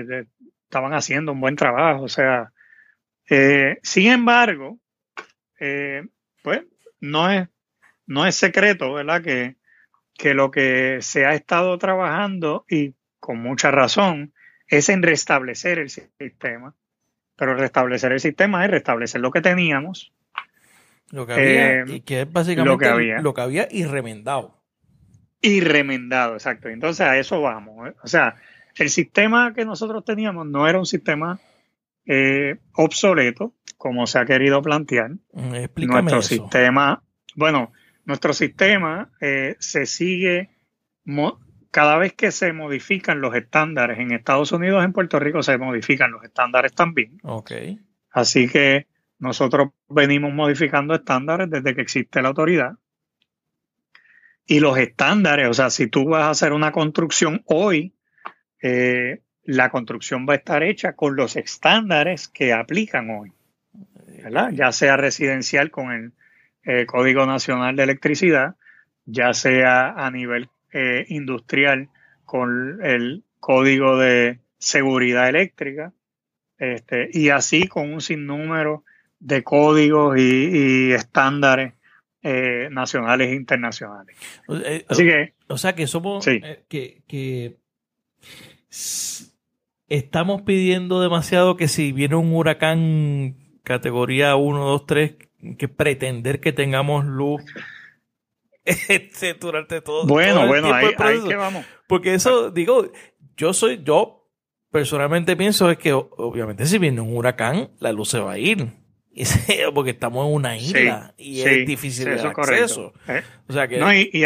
[0.63, 2.03] estaban haciendo un buen trabajo.
[2.03, 2.53] O sea,
[3.29, 4.79] eh, sin embargo,
[5.59, 6.07] eh,
[6.41, 6.63] pues
[7.01, 7.49] no es,
[8.05, 9.21] no es secreto, ¿verdad?
[9.21, 9.57] Que,
[10.17, 14.33] que lo que se ha estado trabajando y con mucha razón
[14.67, 16.75] es en restablecer el sistema.
[17.35, 20.13] Pero restablecer el sistema es restablecer lo que teníamos.
[21.11, 24.63] Lo que había, y que es básicamente lo que había, lo que había y remendado.
[25.41, 26.69] Y remendado, exacto.
[26.69, 27.87] Entonces a eso vamos.
[27.87, 27.95] ¿eh?
[28.03, 28.35] O sea,
[28.75, 31.39] el sistema que nosotros teníamos no era un sistema
[32.05, 35.11] eh, obsoleto, como se ha querido plantear.
[35.33, 37.03] Mm, explícame nuestro sistema,
[37.35, 37.71] bueno,
[38.05, 40.49] nuestro sistema eh, se sigue
[41.71, 46.11] cada vez que se modifican los estándares en Estados Unidos, en Puerto Rico se modifican
[46.11, 47.17] los estándares también.
[47.23, 47.51] Ok.
[48.11, 48.87] Así que
[49.19, 52.77] nosotros venimos modificando estándares desde que existe la autoridad.
[54.45, 57.93] Y los estándares, o sea, si tú vas a hacer una construcción hoy,
[58.63, 63.31] eh, la construcción va a estar hecha con los estándares que aplican hoy,
[64.23, 64.51] ¿verdad?
[64.51, 66.13] Ya sea residencial con el
[66.63, 68.55] eh, Código Nacional de Electricidad,
[69.05, 71.89] ya sea a nivel eh, industrial
[72.25, 75.93] con el Código de Seguridad Eléctrica,
[76.57, 78.83] este, y así con un sinnúmero
[79.19, 81.73] de códigos y estándares
[82.21, 84.17] eh, nacionales e internacionales.
[84.49, 85.35] Eh, Así que.
[85.47, 86.27] O sea que somos.
[86.27, 87.57] Eh, que,
[89.87, 95.15] estamos pidiendo demasiado que si viene un huracán categoría 1, 2, 3,
[95.57, 97.41] que pretender que tengamos luz
[98.65, 101.65] este, durante todo, bueno, bueno, ahí, que vamos.
[101.87, 102.91] Porque eso, digo,
[103.37, 104.29] yo soy, yo
[104.71, 108.78] personalmente pienso es que obviamente si viene un huracán, la luz se va a ir.
[109.73, 112.93] porque estamos en una isla y es difícil el acceso.
[113.07, 114.23] Eh, o sea que, no, y, y,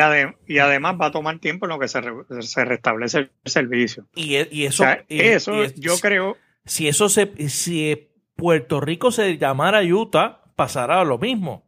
[0.59, 2.01] además va a tomar tiempo en lo que se,
[2.41, 4.05] se restablece el servicio.
[4.15, 6.37] Y, e, y eso, eso yo creo.
[6.65, 11.67] Si eso se, si Puerto Rico se llamara Utah, pasará lo mismo.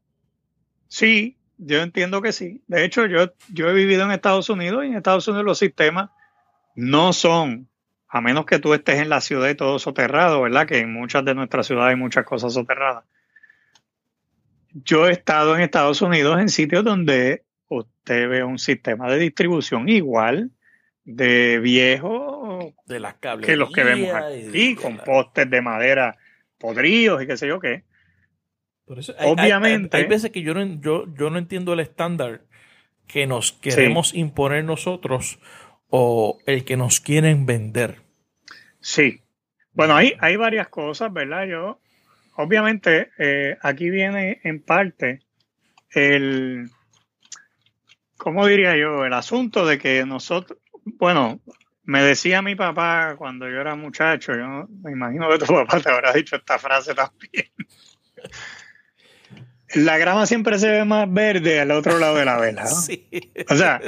[0.88, 2.64] Sí, yo entiendo que sí.
[2.68, 6.10] De hecho, yo, yo he vivido en Estados Unidos y en Estados Unidos los sistemas
[6.76, 7.70] no son
[8.08, 10.68] a menos que tú estés en la ciudad y todo soterrado, ¿verdad?
[10.68, 13.04] Que en muchas de nuestras ciudades hay muchas cosas soterradas.
[14.84, 19.88] Yo he estado en Estados Unidos en sitios donde usted ve un sistema de distribución
[19.88, 20.52] igual
[21.06, 26.18] de viejo de las que los que vemos aquí, con postes de madera
[26.58, 27.84] podridos y qué sé yo qué.
[29.20, 29.96] Obviamente.
[29.96, 32.42] Hay, veces que yo no, yo, yo no entiendo el estándar
[33.08, 35.40] que nos queremos imponer nosotros
[35.90, 38.02] o el que nos quieren vender.
[38.82, 39.22] Sí.
[39.72, 41.46] Bueno, hay, hay varias cosas, ¿verdad?
[41.46, 41.80] Yo,
[42.36, 45.22] obviamente, eh, aquí viene en parte
[45.92, 46.70] el,
[48.18, 49.06] ¿cómo diría yo?
[49.06, 51.42] El asunto de que nosotros, bueno,
[51.84, 55.90] me decía mi papá cuando yo era muchacho, yo me imagino que tu papá te
[55.90, 57.52] habrá dicho esta frase también.
[59.74, 62.66] La grama siempre se ve más verde al otro lado de la vela.
[62.66, 63.10] Sí.
[63.50, 63.82] O sea,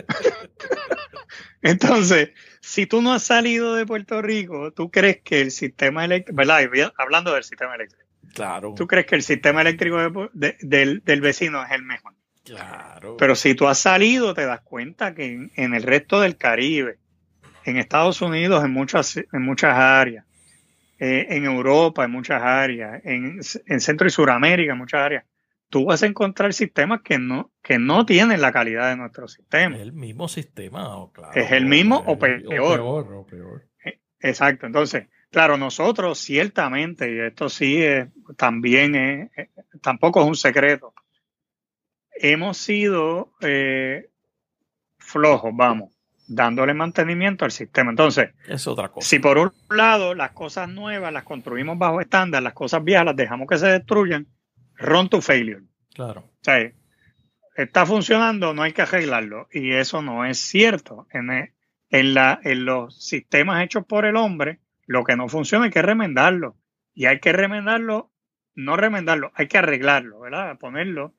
[1.61, 2.31] entonces,
[2.61, 6.93] si tú no has salido de Puerto Rico, tú crees que el sistema eléctrico, ¿verdad?
[6.97, 8.06] Hablando del sistema eléctrico.
[8.33, 8.73] Claro.
[8.75, 12.13] Tú crees que el sistema eléctrico del, vecino es el mejor.
[12.43, 13.17] Claro.
[13.17, 16.97] Pero si tú has salido, te das cuenta que en, el resto del Caribe,
[17.65, 20.25] en Estados Unidos, en muchas, en muchas áreas,
[20.99, 25.25] eh, en Europa, en muchas áreas, en, en Centro y Suramérica, en muchas áreas,
[25.69, 29.75] tú vas a encontrar sistemas que no, que no tienen la calidad de nuestro sistema.
[29.75, 31.33] Es el mismo sistema, claro.
[31.35, 33.67] Es el mismo o, peor.
[33.83, 34.65] Eh, exacto.
[34.65, 35.07] Entonces,
[35.37, 39.49] claro, nosotros ciertamente, y esto sí es, también es, eh,
[39.83, 40.95] tampoco es un secreto,
[42.09, 44.09] hemos sido eh,
[44.97, 45.93] flojos, vamos,
[46.27, 47.91] dándole mantenimiento al sistema.
[47.91, 49.07] Entonces, es otra cosa.
[49.07, 53.15] Si por un lado las cosas nuevas las construimos bajo estándar, las cosas viejas las
[53.15, 54.25] dejamos que se destruyan,
[54.77, 55.61] run to failure.
[55.93, 56.21] Claro.
[56.21, 56.71] O sea,
[57.55, 59.49] está funcionando, no hay que arreglarlo.
[59.51, 61.05] Y eso no es cierto.
[61.11, 61.53] En,
[61.91, 65.81] en, la, en los sistemas hechos por el hombre, lo que no funciona hay que
[65.81, 66.57] remendarlo.
[66.95, 68.11] Y hay que remendarlo,
[68.55, 70.57] no remendarlo, hay que arreglarlo, ¿verdad?
[70.57, 71.13] Ponerlo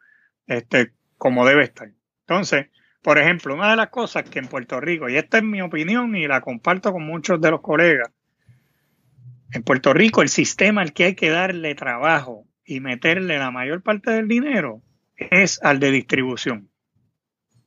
[0.48, 1.92] este, como debe estar.
[2.26, 2.66] Entonces,
[3.02, 6.16] por ejemplo, una de las cosas que en Puerto Rico, y esta es mi opinión
[6.16, 8.10] y la comparto con muchos de los colegas,
[9.52, 13.82] en Puerto Rico el sistema al que hay que darle trabajo y meterle la mayor
[13.82, 14.82] parte del dinero
[15.16, 16.70] es al de distribución.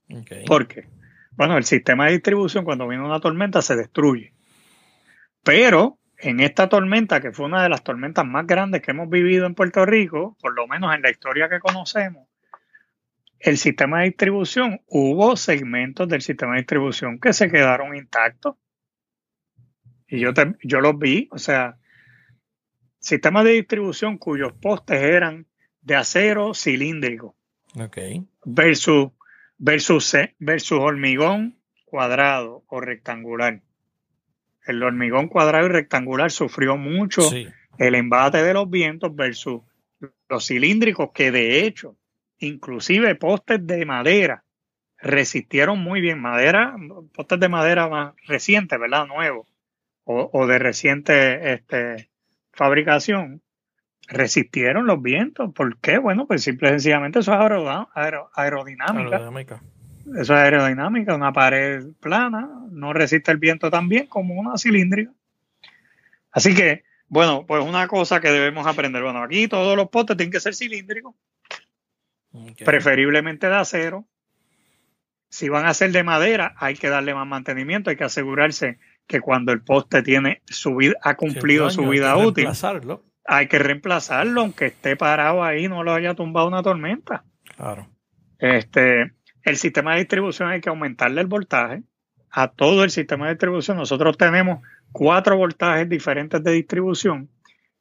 [0.10, 0.46] Okay.
[0.46, 0.90] ¿Por qué?
[1.32, 4.34] Bueno, el sistema de distribución cuando viene una tormenta se destruye.
[5.44, 9.46] Pero en esta tormenta, que fue una de las tormentas más grandes que hemos vivido
[9.46, 12.28] en Puerto Rico, por lo menos en la historia que conocemos,
[13.40, 18.56] el sistema de distribución, hubo segmentos del sistema de distribución que se quedaron intactos.
[20.08, 20.32] Y yo,
[20.62, 21.78] yo los vi, o sea,
[23.00, 25.48] sistemas de distribución cuyos postes eran
[25.82, 27.36] de acero cilíndrico.
[28.46, 29.10] Versus,
[29.58, 33.62] versus, versus hormigón cuadrado o rectangular.
[34.72, 37.22] El hormigón cuadrado y rectangular sufrió mucho
[37.78, 39.62] el embate de los vientos versus
[40.30, 41.96] los cilíndricos que de hecho,
[42.40, 44.44] inclusive postes de madera,
[44.98, 46.20] resistieron muy bien.
[46.20, 46.76] Madera,
[47.14, 49.08] postes de madera más recientes, ¿verdad?
[49.08, 49.48] Nuevos.
[50.04, 52.10] O, o de reciente este,
[52.54, 53.42] fabricación,
[54.08, 55.54] resistieron los vientos.
[55.54, 55.98] ¿Por qué?
[55.98, 57.40] Bueno, pues simple y sencillamente eso es
[58.36, 59.62] aerodinámica.
[60.16, 61.16] Eso es aerodinámica.
[61.16, 65.12] Una pared plana no resiste el viento tan bien como una cilíndrica.
[66.32, 69.04] Así que, bueno, pues una cosa que debemos aprender.
[69.04, 71.16] Bueno, aquí todos los postes tienen que ser cilíndricos,
[72.66, 74.06] preferiblemente de acero.
[75.30, 79.22] Si van a ser de madera, hay que darle más mantenimiento, hay que asegurarse que
[79.22, 82.50] cuando el poste tiene su vida, ha cumplido su vida útil,
[83.26, 87.24] hay que reemplazarlo, aunque esté parado ahí, no lo haya tumbado una tormenta.
[87.56, 87.88] Claro.
[88.40, 89.14] Este,
[89.44, 91.84] el sistema de distribución hay que aumentarle el voltaje
[92.30, 93.78] a todo el sistema de distribución.
[93.78, 94.62] Nosotros tenemos
[94.92, 97.30] cuatro voltajes diferentes de distribución.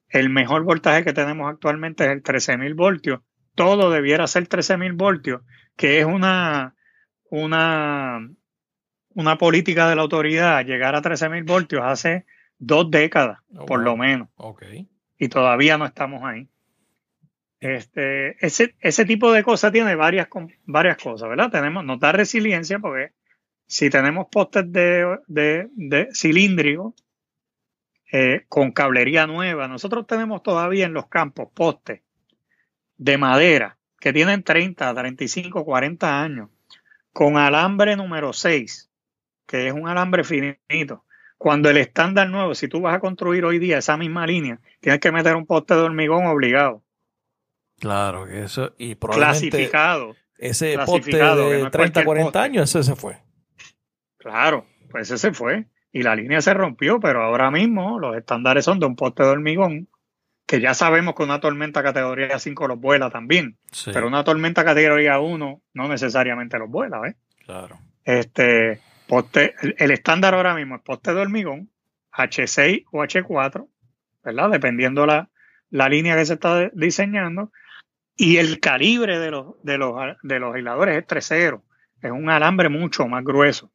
[0.08, 3.20] El mejor voltaje que tenemos actualmente es el 13.000 voltios.
[3.54, 5.42] Todo debiera ser 13.000 voltios,
[5.76, 6.74] que es una,
[7.30, 8.28] una,
[9.14, 10.64] una política de la autoridad.
[10.64, 12.26] Llegar a 13.000 voltios hace
[12.58, 14.28] dos décadas, oh, por lo menos.
[14.34, 14.88] Okay
[15.20, 16.48] y todavía no estamos ahí.
[17.60, 20.28] Este, ese, ese tipo de cosas tiene varias,
[20.64, 21.50] varias cosas, ¿verdad?
[21.50, 23.12] Tenemos, nos da resiliencia porque
[23.66, 26.94] si tenemos postes de, de, cilíndrico
[28.10, 32.00] eh, con cablería nueva, nosotros tenemos todavía en los campos postes
[32.96, 36.48] de madera que tienen 30, 35, 40 años,
[37.12, 38.90] con alambre número 6,
[39.46, 41.04] que es un alambre finito,
[41.36, 45.00] cuando el estándar nuevo, si tú vas a construir hoy día esa misma línea, tienes
[45.00, 46.82] que meter un poste de hormigón obligado.
[47.80, 50.14] Claro, eso y clasificado.
[50.38, 53.18] Ese poste de 30, 40 años, ese se fue.
[54.18, 55.66] Claro, pues ese se fue.
[55.92, 59.30] Y la línea se rompió, pero ahora mismo los estándares son de un poste de
[59.30, 59.88] hormigón,
[60.46, 63.58] que ya sabemos que una tormenta categoría 5 los vuela también.
[63.86, 67.16] Pero una tormenta categoría 1 no necesariamente los vuela, ¿ves?
[67.44, 67.80] Claro.
[68.04, 71.68] Este, Poste, el, estándar ahora mismo es poste de hormigón,
[72.12, 73.66] H6 o H4,
[74.22, 74.50] ¿verdad?
[74.50, 75.30] Dependiendo la,
[75.68, 77.50] la línea que se está diseñando.
[78.22, 81.62] Y el calibre de los, de los, de los aisladores es 3.0.
[82.02, 83.72] Es un alambre mucho más grueso.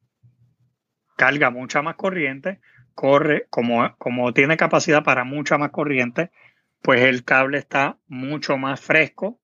[1.17, 2.59] Carga mucha más corriente.
[2.93, 6.29] Corre, como, como tiene capacidad para mucha más corriente,
[6.83, 9.41] pues el cable está mucho más fresco.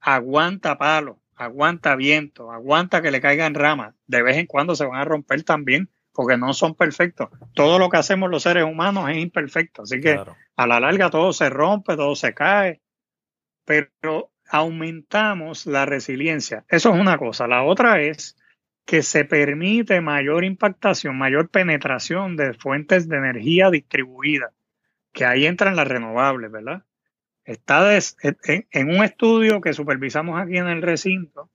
[0.00, 3.94] Aguanta palo aguanta viento, aguanta que le caigan ramas.
[4.06, 7.30] De vez en cuando se van a romper también, porque no son perfectos.
[7.54, 9.82] Todo lo que hacemos los seres humanos es imperfecto.
[9.82, 10.20] Así que
[10.56, 12.82] a la larga todo se rompe, todo se cae.
[13.68, 16.64] Pero aumentamos la resiliencia.
[16.70, 17.46] Eso es una cosa.
[17.46, 18.34] La otra es
[18.86, 24.52] que se permite mayor impactación, mayor penetración de fuentes de energía distribuida,
[25.12, 26.84] que ahí entran las renovables, ¿verdad?
[27.44, 31.50] Está en un estudio que supervisamos aquí en el recinto,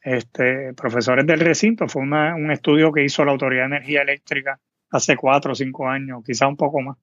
[0.00, 5.16] este, profesores del recinto, fue un estudio que hizo la Autoridad de Energía Eléctrica hace
[5.16, 6.96] cuatro o cinco años, quizá un poco más.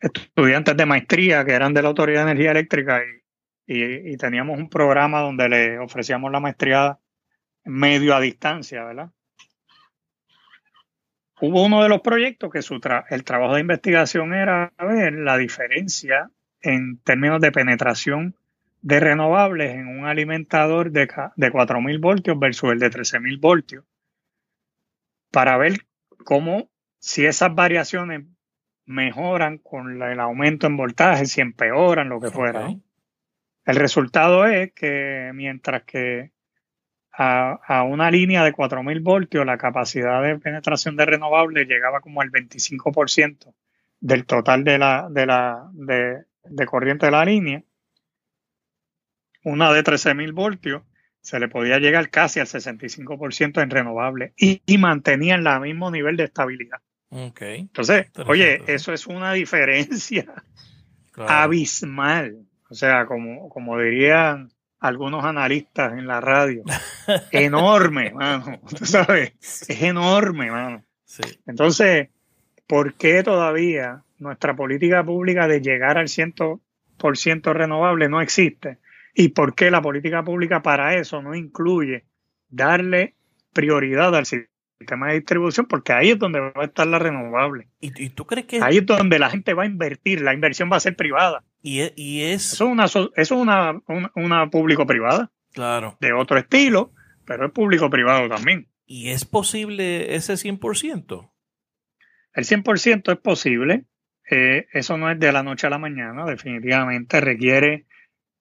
[0.00, 3.02] Estudiantes de maestría que eran de la Autoridad de Energía Eléctrica
[3.66, 6.98] y, y teníamos un programa donde le ofrecíamos la maestría
[7.64, 9.10] medio a distancia, ¿verdad?
[11.40, 16.30] Hubo uno de los proyectos que su el trabajo de investigación era ver la diferencia
[16.60, 18.36] en términos de penetración
[18.82, 23.84] de renovables en un alimentador de, de 4.000 voltios versus el de 13.000 voltios,
[25.30, 25.86] para ver
[26.24, 28.24] cómo, si esas variaciones
[28.90, 32.68] mejoran con el aumento en voltaje, si empeoran, lo que fuera.
[33.64, 36.32] El resultado es que mientras que
[37.12, 42.20] a, a una línea de 4.000 voltios la capacidad de penetración de renovables llegaba como
[42.20, 43.54] al 25%
[44.00, 47.62] del total de la, de la, de, de corriente de la línea,
[49.44, 50.82] una de 13.000 voltios,
[51.20, 56.16] se le podía llegar casi al 65% en renovable y, y, mantenían el mismo nivel
[56.16, 56.80] de estabilidad.
[57.10, 60.26] Entonces, oye, eso es una diferencia
[61.16, 62.46] abismal.
[62.68, 66.62] O sea, como, como dirían algunos analistas en la radio,
[67.32, 68.60] enorme, mano.
[68.78, 70.84] Tú sabes, es enorme, mano.
[71.46, 72.08] Entonces,
[72.66, 78.78] ¿por qué todavía nuestra política pública de llegar al 100% renovable no existe?
[79.12, 82.04] ¿Y por qué la política pública para eso no incluye
[82.48, 83.14] darle
[83.52, 84.49] prioridad al sistema
[84.80, 85.66] de distribución?
[85.66, 87.68] Porque ahí es donde va a estar la renovable.
[87.80, 88.60] ¿Y, tú crees que...?
[88.62, 91.44] Ahí es donde la gente va a invertir, la inversión va a ser privada.
[91.62, 91.92] Y es...
[91.96, 92.52] Y es...
[92.54, 93.80] Eso es una, eso es una,
[94.14, 95.30] una público-privada.
[95.52, 95.96] Claro.
[96.00, 96.92] De otro estilo,
[97.26, 98.68] pero es público-privado también.
[98.86, 101.30] ¿Y es posible ese 100%?
[102.34, 103.84] El 100% es posible.
[104.30, 107.86] Eh, eso no es de la noche a la mañana, definitivamente requiere,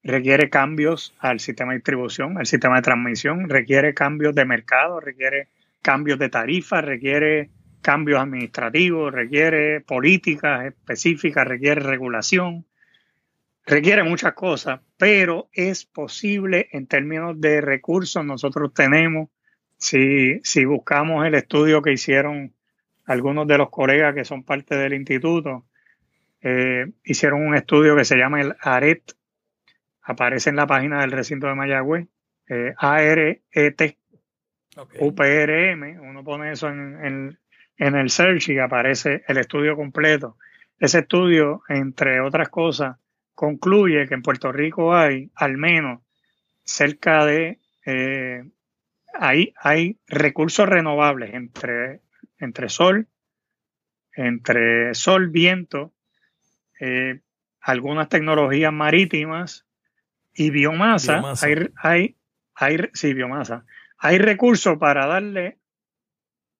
[0.04, 5.48] requiere cambios al sistema de distribución, al sistema de transmisión, requiere cambios de mercado, requiere
[5.82, 7.52] cambios de tarifas, requiere
[7.82, 12.66] cambios administrativos, requiere políticas específicas, requiere regulación,
[13.66, 18.26] requiere muchas cosas, pero es posible en términos de recursos.
[18.26, 19.30] Nosotros tenemos,
[19.78, 22.54] si, si buscamos el estudio que hicieron
[23.06, 25.66] algunos de los colegas que son parte del instituto,
[26.42, 29.14] eh, hicieron un estudio que se llama el ARET,
[30.02, 32.08] aparece en la página del recinto de Mayagüez,
[32.50, 33.99] eh, A-R-E-T,
[35.00, 37.38] U-P-R-M, uno pone eso en,
[37.78, 40.38] en el search y aparece el estudio completo.
[40.78, 42.98] Ese estudio, entre otras cosas,
[43.34, 46.02] concluye que en Puerto Rico hay al menos
[46.64, 48.44] cerca de eh,
[49.14, 52.02] hay, hay recursos renovables entre,
[52.38, 53.08] entre sol,
[54.14, 55.94] entre sol, viento,
[56.80, 57.22] eh,
[57.62, 59.66] algunas tecnologías marítimas
[60.34, 61.34] y biomasa.
[61.42, 62.16] Hay, hay,
[62.56, 63.66] hay, sí, biomasa.
[64.00, 65.58] Hay recursos para darle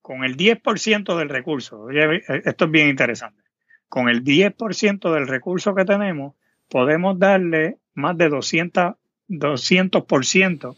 [0.02, 1.82] con el 10% del recurso.
[1.82, 3.42] Oye, esto es bien interesante.
[3.88, 6.36] Con el 10% del recurso que tenemos,
[6.70, 8.96] podemos darle más de 200,
[9.30, 10.78] 200%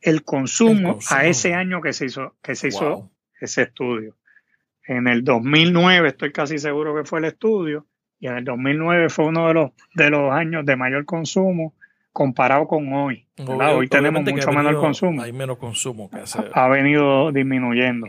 [0.00, 4.16] el consumo, el consumo a ese año que se hizo, que se hizo ese estudio.
[4.86, 7.86] En el 2009 estoy casi seguro que fue el estudio
[8.18, 11.74] y en el 2009 fue uno de los, de los años de mayor consumo
[12.16, 13.26] comparado con hoy.
[13.36, 15.20] hoy tenemos mucho menor consumo.
[15.20, 16.38] Hay menos consumo que hace.
[16.50, 18.08] Ha venido disminuyendo.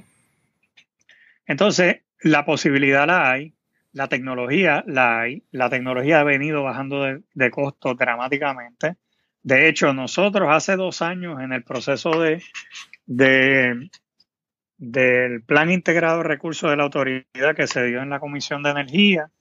[1.45, 3.53] Entonces, la posibilidad la hay,
[3.91, 8.95] la tecnología la hay, la tecnología ha venido bajando de, costo dramáticamente.
[9.43, 12.41] De hecho, nosotros hace dos años en el proceso de,
[13.07, 13.89] de,
[14.77, 18.69] del Plan Integrado de Recursos de la Autoridad que se dio en la Comisión de
[18.69, 19.31] Energía,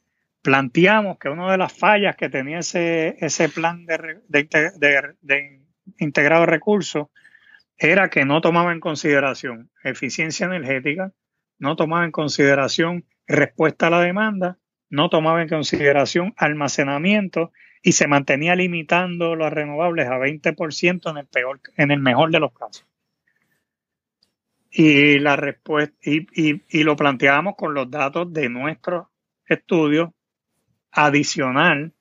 [0.47, 5.61] planteamos que una de las fallas que tenía ese, ese plan de, de,
[5.99, 7.09] integrado de recursos
[7.77, 11.11] era que no tomaba en consideración eficiencia energética,
[11.59, 14.57] no tomaba en consideración respuesta a la demanda,
[14.89, 17.51] no tomaba en consideración almacenamiento
[17.83, 22.39] y se mantenía limitando las renovables a 20% en el peor, en el mejor de
[22.39, 22.87] los casos.
[24.71, 29.09] Y la respuesta, y, y, lo planteábamos con los datos de nuestros
[29.49, 30.11] estudios
[30.97, 31.93] adicional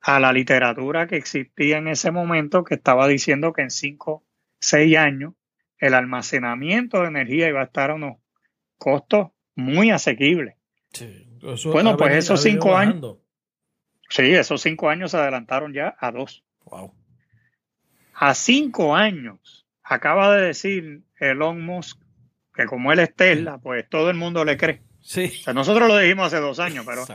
[0.00, 4.24] a la literatura que existía en ese momento que estaba diciendo que en 5,
[4.58, 5.34] 6 años
[5.78, 8.16] el almacenamiento de energía iba a estar a unos
[8.78, 10.56] costos muy asequibles
[11.64, 13.16] bueno, pues esos cinco años.
[14.08, 16.44] Sí, esos cinco años se adelantaron ya a dos.
[16.64, 16.92] Wow.
[18.14, 22.00] A cinco años, acaba de decir Elon Musk
[22.52, 24.82] que como él es Tesla, pues todo el mundo le cree.
[25.00, 25.42] Sí.
[25.54, 27.06] nosotros lo dijimos hace dos años, pero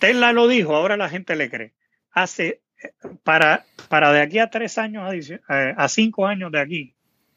[0.00, 1.72] Tesla lo dijo, ahora la gente le cree.
[2.10, 2.62] Hace,
[3.22, 5.08] para, para de aquí a tres años,
[5.46, 6.94] a, a cinco años de aquí,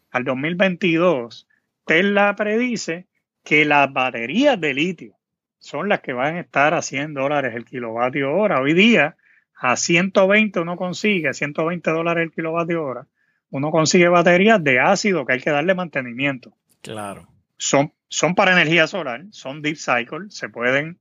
[0.09, 1.47] al 2022,
[1.86, 3.05] Tesla predice
[3.43, 5.16] que las baterías de litio
[5.59, 8.59] son las que van a estar a 100 dólares el kilovatio hora.
[8.61, 9.16] Hoy día,
[9.55, 13.07] a 120 uno consigue, 120 dólares el kilovatio hora,
[13.49, 16.53] uno consigue baterías de ácido que hay que darle mantenimiento.
[16.82, 17.28] Claro.
[17.57, 20.99] Son, son para energía solar, son deep cycle, se pueden,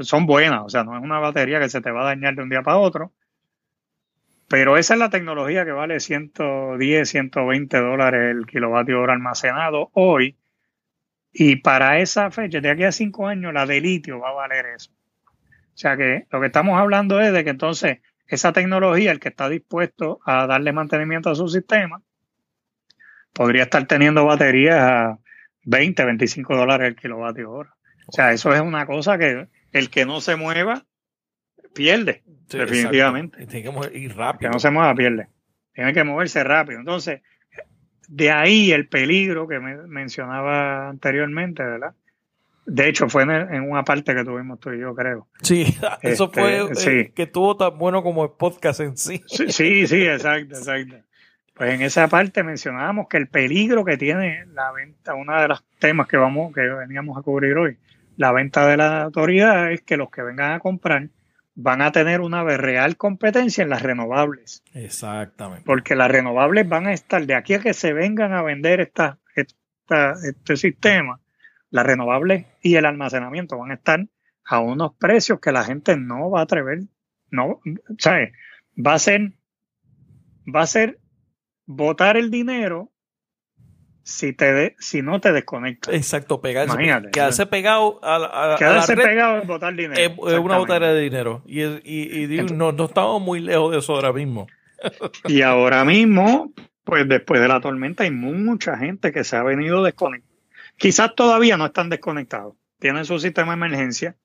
[0.00, 2.42] son buenas, o sea, no es una batería que se te va a dañar de
[2.42, 3.12] un día para otro.
[4.48, 10.36] Pero esa es la tecnología que vale 110, 120 dólares el kilovatio hora almacenado hoy
[11.32, 14.66] y para esa fecha, de aquí a cinco años, la de litio va a valer
[14.76, 14.90] eso.
[14.92, 19.30] O sea que lo que estamos hablando es de que entonces esa tecnología, el que
[19.30, 22.02] está dispuesto a darle mantenimiento a su sistema,
[23.32, 25.18] podría estar teniendo baterías a
[25.64, 27.74] 20, 25 dólares el kilovatio hora.
[28.06, 30.84] O sea, eso es una cosa que el que no se mueva
[31.74, 33.46] pierde, definitivamente.
[33.46, 34.50] Tiene que ir rápido.
[34.50, 35.28] Que no se mueva pierde.
[35.74, 36.80] Tiene que moverse rápido.
[36.80, 37.22] Entonces,
[38.08, 41.94] de ahí el peligro que me mencionaba anteriormente, ¿verdad?
[42.66, 45.26] De hecho, fue en, una parte que tuvimos tú y yo, creo.
[45.42, 49.22] Sí, eso fue este, eh, que tuvo tan bueno como el podcast en sí.
[49.26, 49.86] sí.
[49.86, 50.96] Sí, exacto, exacto.
[51.54, 55.64] Pues en esa parte mencionábamos que el peligro que tiene la venta, uno de los
[55.78, 57.76] temas que vamos, que veníamos a cubrir hoy,
[58.16, 61.08] la venta de la autoridad es que los que vengan a comprar
[61.54, 64.62] van a tener una real competencia en las renovables.
[64.72, 65.64] Exactamente.
[65.64, 69.18] Porque las renovables van a estar, de aquí a que se vengan a vender esta,
[69.34, 71.20] este sistema,
[71.70, 74.06] las renovables y el almacenamiento van a estar
[74.44, 76.80] a unos precios que la gente no va a atrever,
[77.30, 77.60] no,
[77.98, 78.32] ¿sabes?
[78.74, 79.32] Va a ser,
[80.46, 80.98] va a ser
[81.66, 82.91] botar el dinero
[84.04, 85.94] si te de, si no te desconectas.
[85.94, 86.74] Exacto, pegarse.
[86.74, 87.10] Imagínate.
[87.10, 89.94] Quedarse pegado a, a, quedarse pegado es botar dinero.
[89.96, 91.42] Es, una botera de dinero.
[91.46, 94.46] Y, y, y no, no, estamos muy lejos de eso ahora mismo.
[95.28, 96.52] y ahora mismo,
[96.84, 100.32] pues después de la tormenta hay mucha gente que se ha venido desconectando.
[100.76, 102.54] Quizás todavía no están desconectados.
[102.78, 104.16] Tienen su sistema de emergencia.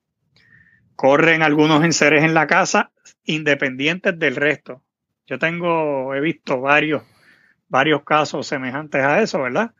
[0.96, 2.92] Corren algunos enseres en la casa
[3.26, 4.82] independientes del resto.
[5.28, 7.04] Yo tengo, he visto varios
[7.70, 9.72] varios casos semejantes a eso, ¿verdad?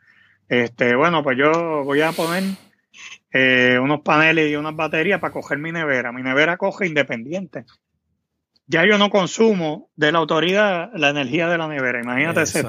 [0.48, 2.44] Este, bueno, pues yo voy a poner
[3.32, 6.12] eh, unos paneles y unas baterías para coger mi nevera.
[6.12, 7.64] Mi nevera coge independiente.
[8.66, 12.00] Ya yo no consumo de la autoridad la energía de la nevera.
[12.02, 12.64] Imagínate ese,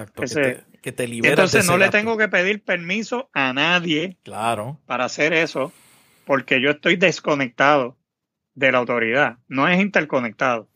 [0.81, 4.79] que, te, Entonces no le tengo que pedir permiso a nadie claro.
[4.85, 5.73] para hacer eso,
[6.25, 7.97] porque yo estoy desconectado
[8.55, 9.37] de la autoridad.
[9.47, 10.69] No es interconectado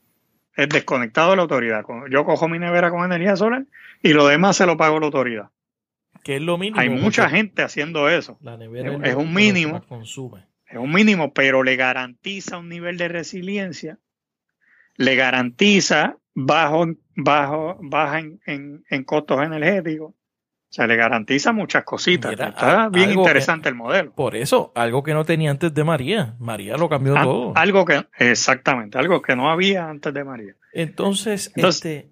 [0.55, 1.83] es desconectado de la autoridad.
[2.09, 3.65] Yo cojo mi nevera con energía solar
[4.01, 5.49] y lo demás se lo pago la autoridad.
[6.23, 6.79] Que es lo mínimo.
[6.79, 8.37] Hay mucha gente haciendo eso.
[8.41, 9.81] La nevera es, un mínimo.
[10.67, 13.99] Es un mínimo, pero le garantiza un nivel de resiliencia,
[14.95, 20.13] le garantiza bajo, bajo, baja en, en costos energéticos
[20.73, 22.31] o sea, le garantiza muchas cositas.
[22.31, 24.11] Está bien interesante el modelo.
[24.13, 26.33] Por eso, algo que no tenía antes de María.
[26.39, 27.53] María lo cambió ah, todo.
[27.55, 30.55] Algo que, exactamente, algo que no había antes de María.
[30.73, 32.09] Entonces, este,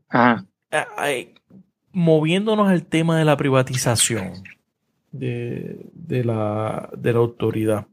[1.91, 4.43] moviéndonos al tema de la privatización
[5.12, 7.88] de, la, de la autoridad.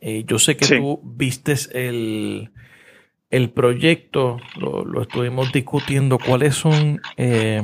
[0.00, 2.52] Eh, yo sé que tú vistes el,
[3.28, 6.18] el proyecto, lo, estuvimos discutiendo.
[6.18, 7.60] ¿Cuáles son eh,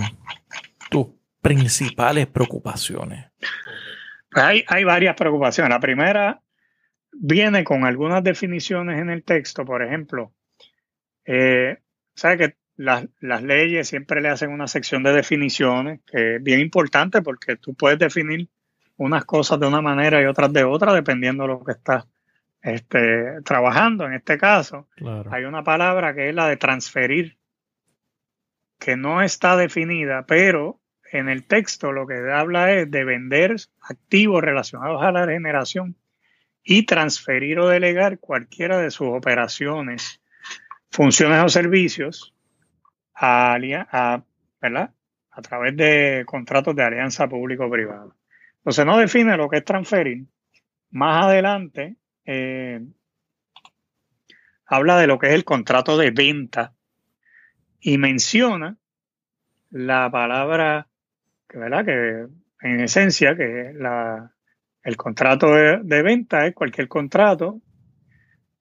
[1.43, 3.30] principales preocupaciones?
[4.34, 5.70] Hay, hay varias preocupaciones.
[5.70, 6.40] La primera
[7.12, 10.32] viene con algunas definiciones en el texto, por ejemplo,
[11.24, 11.78] eh,
[12.14, 16.61] ¿sabes que las, las, leyes siempre le hacen una sección de definiciones que es bien
[16.61, 18.49] importante porque tú puedes definir
[18.97, 22.07] unas cosas de una manera y otras de otra dependiendo de lo que estás
[22.62, 24.07] este, trabajando.
[24.07, 24.88] En este caso,
[25.30, 27.38] hay una palabra que es la de transferir,
[28.78, 30.80] que no está definida, pero
[31.13, 35.95] en el texto lo que habla es de vender activos relacionados a la generación
[36.65, 40.23] y transferir o delegar cualquiera de sus operaciones,
[40.91, 42.35] funciones o servicios
[43.15, 44.23] a, a,
[44.63, 48.17] a través de contratos de alianza público-privada.
[48.59, 50.25] Entonces no define lo que es transferir.
[50.91, 52.81] Más adelante eh,
[54.65, 56.75] habla de lo que es el contrato de venta
[57.81, 58.79] y menciona
[59.69, 60.89] la palabra
[61.53, 61.84] que, ¿verdad?
[61.84, 62.26] que
[62.62, 64.32] en esencia que la,
[64.82, 67.61] el contrato de, venta es cualquier contrato,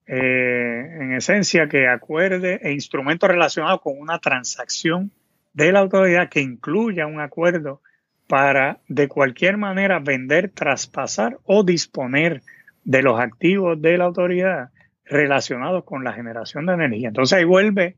[0.06, 5.10] eh, en esencia que acuerde e instrumento relacionado con una transacción
[5.54, 7.80] de la autoridad que incluya un acuerdo
[8.28, 12.42] para de cualquier manera vender, traspasar o disponer
[12.84, 14.70] de los activos de la autoridad
[15.04, 17.08] relacionados con la generación de energía.
[17.08, 17.96] Entonces ahí vuelve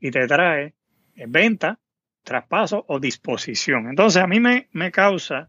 [0.00, 0.74] y te trae
[1.26, 1.78] venta,
[2.24, 3.88] traspaso o disposición.
[3.88, 5.48] Entonces a mí me, me causa,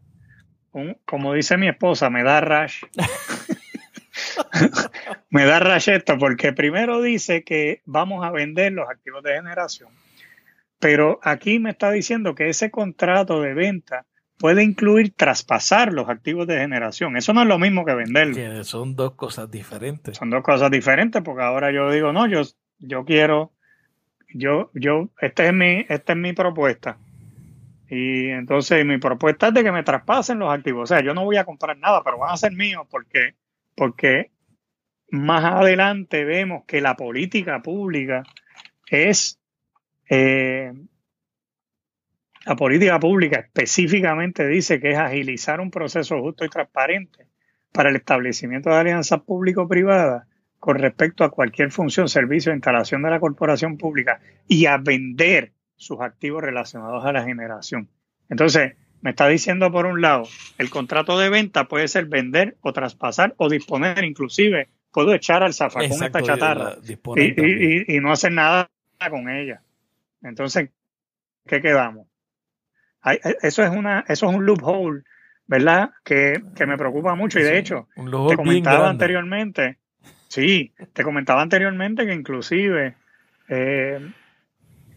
[0.71, 2.84] un, como dice mi esposa, me da rash.
[5.30, 9.89] me da rash esto porque primero dice que vamos a vender los activos de generación,
[10.80, 14.05] pero aquí me está diciendo que ese contrato de venta
[14.38, 17.17] puede incluir traspasar los activos de generación.
[17.17, 18.63] Eso no es lo mismo que venderlo.
[18.63, 20.17] Son dos cosas diferentes.
[20.17, 22.41] Son dos cosas diferentes porque ahora yo digo, no, yo,
[22.80, 23.53] yo quiero
[24.38, 26.97] yo, yo, esta es mi, esta es mi propuesta.
[27.89, 30.83] Y entonces mi propuesta es de que me traspasen los activos.
[30.83, 33.36] O sea, yo no voy a comprar nada, pero van a ser míos porque,
[33.75, 34.31] porque
[35.09, 38.23] más adelante vemos que la política pública
[38.89, 39.39] es
[40.09, 40.73] eh,
[42.45, 47.25] la política pública específicamente dice que es agilizar un proceso justo y transparente
[47.71, 50.27] para el establecimiento de alianzas público-privadas
[50.66, 55.51] con respecto a cualquier función, servicio o instalación de la corporación pública y a vender
[55.76, 57.88] sus activos relacionados a la generación.
[58.30, 60.24] Entonces, me está diciendo por un lado,
[60.57, 65.53] el contrato de venta puede ser vender o traspasar o disponer, inclusive puedo echar al
[65.53, 66.78] zafacón esta chatarra
[67.16, 68.68] y, no hacer nada
[69.11, 69.61] con ella.
[70.24, 70.72] Entonces,
[71.45, 72.07] ¿qué quedamos?
[73.43, 75.03] eso, es una, eso es un loophole
[75.45, 75.91] ¿verdad?
[76.03, 79.78] Que, que me preocupa mucho y de hecho, te comentaba anteriormente,
[80.36, 82.95] sí, te comentaba anteriormente que inclusive
[83.47, 83.99] eh,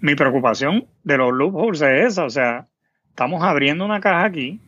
[0.00, 2.66] mi preocupación de los loopholes es esa, o sea,
[3.10, 4.60] estamos abriendo una caja aquí,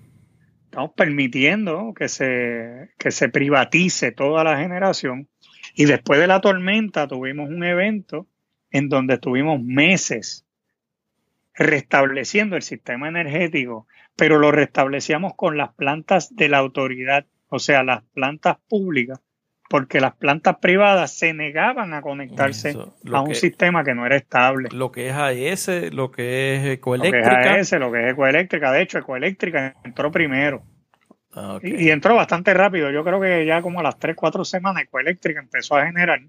[0.64, 5.28] estamos permitiendo que se, que se privatice toda la generación
[5.74, 8.28] y después de la tormenta tuvimos un evento
[8.70, 10.46] en donde estuvimos meses
[11.54, 17.82] restableciendo el sistema energético, pero lo restablecíamos con las plantas de la autoridad, o sea,
[17.82, 19.20] las plantas públicas,
[19.70, 22.76] porque las plantas privadas se negaban a conectarse
[23.12, 24.68] a un sistema que no era estable.
[24.72, 27.30] Lo que es AES, lo que es ecoeléctrica.
[27.30, 28.72] Lo que es AES, lo que es ecoeléctrica.
[28.72, 30.64] De hecho, ecoeléctrica entró primero.
[31.32, 32.90] Ah, y, entró bastante rápido.
[32.90, 36.20] Yo creo que ya como a las 3, 4 semanas ecoeléctrica empezó a generar.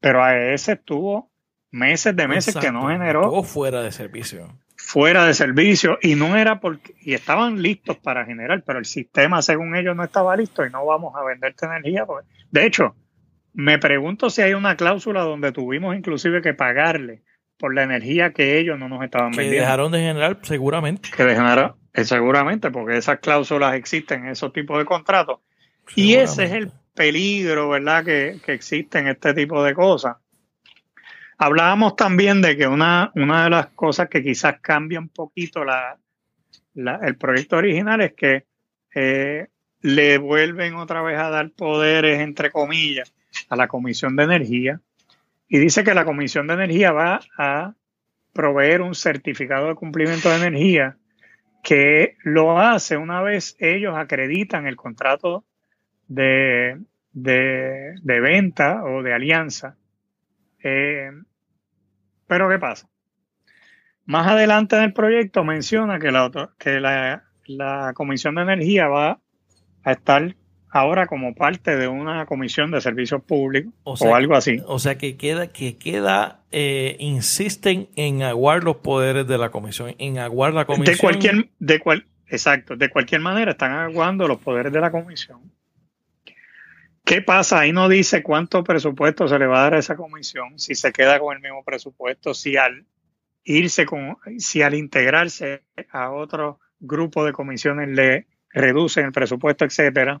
[0.00, 1.30] Pero AES estuvo
[1.70, 3.30] meses de meses que no generó.
[3.32, 4.48] O fuera de servicio
[4.92, 9.40] fuera de servicio y no era porque y estaban listos para generar, pero el sistema
[9.40, 12.04] según ellos no estaba listo y no vamos a venderte energía.
[12.04, 12.26] Pues.
[12.50, 12.94] De hecho,
[13.54, 17.22] me pregunto si hay una cláusula donde tuvimos inclusive que pagarle
[17.56, 19.54] por la energía que ellos no nos estaban vendiendo.
[19.54, 21.08] Que dejaron de generar seguramente.
[21.16, 25.40] Que dejaron, eh, seguramente, porque esas cláusulas existen en esos tipos de contratos.
[25.96, 30.16] Y ese es el peligro, ¿verdad?, que, que existe en este tipo de cosas.
[31.38, 35.98] Hablábamos también de que una, una de las cosas que quizás cambia un poquito la,
[36.74, 38.46] el proyecto original es que
[38.94, 39.48] eh,
[39.80, 43.12] le vuelven otra vez a dar poderes, entre comillas,
[43.48, 44.80] a la Comisión de Energía.
[45.48, 47.74] Y dice que la Comisión de Energía va a
[48.32, 50.96] proveer un certificado de cumplimiento de energía
[51.62, 55.44] que lo hace una vez ellos acreditan el contrato
[56.08, 56.80] de,
[57.12, 59.76] de, venta o de alianza
[60.62, 61.10] eh,
[62.26, 62.88] pero ¿qué pasa?
[64.04, 69.20] Más adelante en el proyecto menciona que la, que la, Comisión de Energía va
[69.84, 70.34] a estar
[70.70, 74.60] ahora como parte de una comisión de servicios públicos o, algo así.
[74.66, 79.94] O sea que queda, que queda, eh, insisten en aguar los poderes de la comisión,
[79.98, 80.96] en aguar la comisión.
[80.96, 85.52] De cualquier, de cual, exacto, de cualquier manera están aguando los poderes de la comisión
[87.04, 87.60] ¿Qué pasa?
[87.60, 90.92] Ahí no dice cuánto presupuesto se le va a dar a esa comisión, si se
[90.92, 92.86] queda con el mismo presupuesto, si al
[93.44, 100.20] irse con, si al integrarse a otro grupo de comisiones le reducen el presupuesto, etcétera.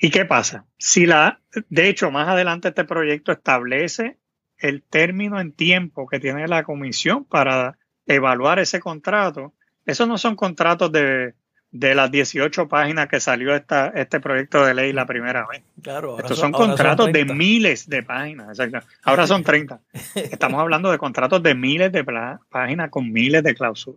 [0.00, 0.64] ¿Y qué pasa?
[0.78, 4.18] Si la, de hecho, más adelante este proyecto establece
[4.56, 9.54] el término en tiempo que tiene la comisión para evaluar ese contrato.
[9.86, 11.34] Esos no son contratos de
[11.70, 15.62] de las 18 páginas que salió esta, este proyecto de ley la primera vez.
[15.82, 18.58] Claro, Estos son, contratos de miles de páginas.
[19.02, 19.80] Ahora son 30.
[20.14, 22.04] Estamos hablando de contratos de miles de
[22.48, 23.54] páginas con miles de,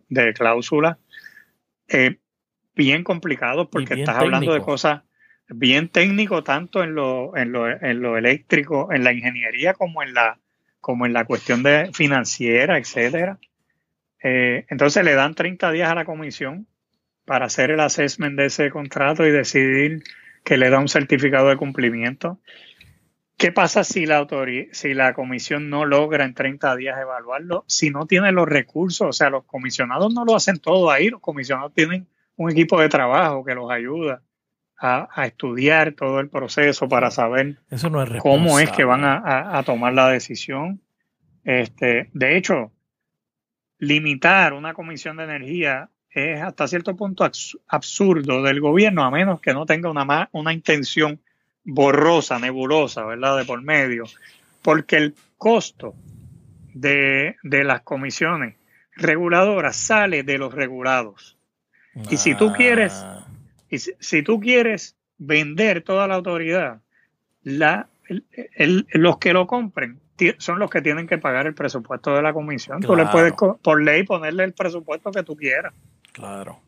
[0.09, 0.97] de cláusulas
[1.87, 2.17] eh,
[2.75, 5.01] bien complicados porque estás hablando de cosas
[5.47, 10.13] bien técnicos tanto en lo, en, lo, en lo eléctrico, en la ingeniería como en
[10.13, 10.39] la,
[10.79, 13.37] como en la cuestión de financiera, etcétera.
[14.23, 16.67] Eh, entonces le dan 30 días a la comisión
[17.25, 20.03] para hacer el assessment de ese contrato y decidir
[20.43, 22.39] que le da un certificado de cumplimiento.
[23.37, 24.27] ¿Qué pasa si la,
[24.71, 27.65] si la comisión no logra en 30 días evaluarlo?
[27.67, 31.21] Si no tiene los recursos, o sea, los comisionados no lo hacen todo ahí, los
[31.21, 34.21] comisionados tienen un equipo de trabajo que los ayuda
[34.77, 37.59] a, estudiar todo el proceso para saber
[38.19, 40.81] cómo es que van a, a, tomar la decisión.
[41.43, 42.71] Este, de hecho,
[43.77, 47.29] limitar una comisión de energía es hasta cierto punto
[47.67, 51.19] absurdo del gobierno, a menos que no tenga una, una intención
[51.63, 54.05] borrosa, nebulosa, ¿verdad?, de por medio,
[54.61, 55.95] porque el costo
[56.73, 58.55] de, las comisiones
[58.95, 61.37] reguladoras sale de los regulados.
[62.09, 62.93] Y si tú quieres,
[63.69, 66.81] y si, tú quieres vender toda la autoridad,
[67.43, 67.89] la,
[68.93, 69.99] los que lo compren
[70.37, 72.79] son los que tienen que pagar el presupuesto de la comisión.
[72.81, 75.73] Tú le puedes por ley ponerle el presupuesto que tú quieras.
[76.11, 76.61] Claro.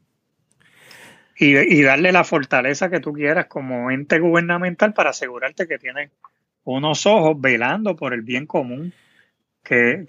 [1.36, 6.12] Y, darle la fortaleza que tú quieras como ente gubernamental para asegurarte que tienes
[6.64, 8.94] unos ojos velando por el bien común.
[9.64, 10.06] Que,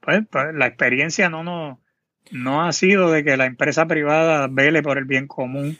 [0.00, 1.80] pues, pues, la experiencia no, no,
[2.30, 5.78] no ha sido de que la empresa privada vele por el bien común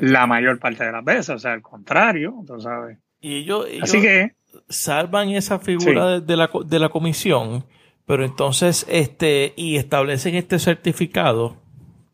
[0.00, 2.98] la mayor parte de las veces, o sea, al contrario, tú sabes.
[3.20, 4.34] Y ellos, Así que
[4.68, 7.64] salvan esa figura de, la, de la comisión,
[8.06, 11.56] pero entonces este y establecen este certificado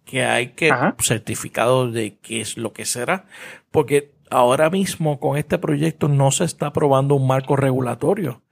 [0.05, 3.27] que hay que certificado de qué es lo que será,
[3.71, 8.43] porque ahora mismo con este proyecto no se está aprobando un marco regulatorio.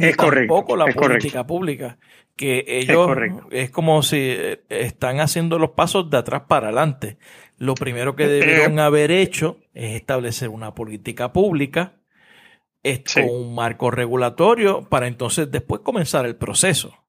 [0.00, 0.54] Es correcto.
[0.54, 1.98] Tampoco la política pública.
[2.36, 3.10] que ellos
[3.50, 7.18] es, como si eh, están haciendo los pasos de atrás para adelante.
[7.58, 11.94] Lo primero que debieron haber hecho es establecer una política pública
[13.14, 17.03] con un marco regulatorio para entonces después comenzar el proceso.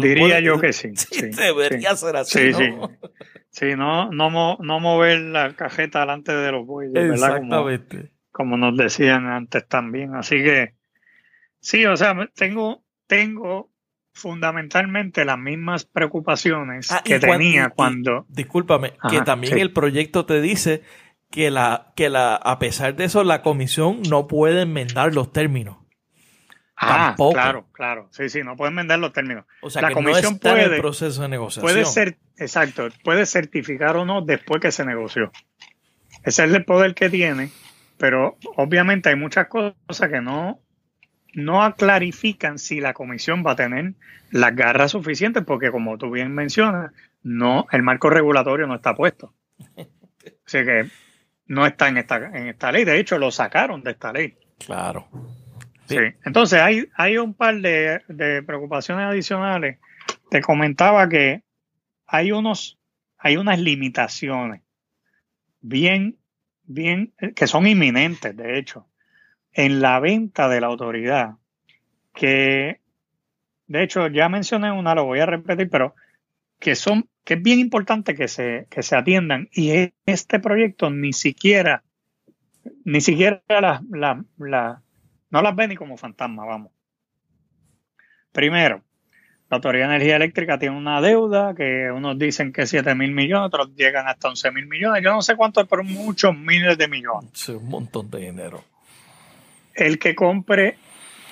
[0.00, 0.90] Diría yo que sí.
[1.36, 2.50] debería ser así.
[2.50, 2.90] ¿no?
[3.50, 8.12] Sí, no, no, no mover la cajeta delante de los bueyes, Exactamente.
[8.30, 10.14] Como, nos decían antes también.
[10.14, 10.74] Así que,
[11.58, 13.70] sí, o sea, tengo, tengo
[14.12, 18.26] fundamentalmente las mismas preocupaciones ah, que tenía cuando.
[18.28, 20.82] discúlpame, que también el proyecto te dice
[21.30, 25.78] que la, que la, a pesar de eso, la comisión no puede enmendar los términos.
[26.82, 28.08] Ah, claro, claro.
[28.10, 29.44] Sí, sí, no pueden vender los términos.
[29.60, 31.70] O sea, la comisión puede, el proceso de negociación.
[31.70, 35.30] Puede ser, exacto, puede certificar o no después que se negoció.
[36.24, 37.50] Ese es el poder que tiene,
[37.98, 40.62] pero obviamente hay muchas cosas que no,
[41.34, 43.92] no clarifican si la comisión va a tener
[44.30, 49.34] las garras suficientes, porque como tú bien mencionas, no, el marco regulatorio no está puesto.
[50.46, 50.88] Así que
[51.46, 52.84] no está en esta, en esta ley.
[52.84, 54.38] De hecho, lo sacaron de esta ley.
[54.64, 55.08] Claro.
[55.90, 55.98] Sí.
[56.24, 58.00] Entonces hay, hay un par de,
[58.46, 59.78] preocupaciones adicionales.
[60.30, 61.42] Te comentaba que
[62.06, 62.78] hay unos,
[63.18, 64.62] hay unas limitaciones
[65.60, 66.16] bien,
[66.62, 68.86] bien, que son inminentes, de hecho,
[69.52, 71.32] en la venta de la autoridad,
[72.14, 72.80] que
[73.66, 75.96] de hecho ya mencioné una, lo voy a repetir, pero
[76.60, 79.48] que son, que es bien importante que se, que se atiendan.
[79.52, 81.82] Y este proyecto ni siquiera,
[82.84, 83.82] ni siquiera la,
[84.38, 84.82] la
[85.30, 86.72] no las ve ni como fantasma, vamos.
[88.32, 88.82] Primero,
[89.50, 93.48] la Autoridad de Energía Eléctrica tiene una deuda que unos dicen que 7 mil millones,
[93.48, 95.02] otros llegan hasta 11 mil millones.
[95.02, 97.30] Yo no sé cuánto, pero muchos miles de millones.
[97.34, 98.62] Sí, un montón de dinero.
[99.74, 100.76] El que compre,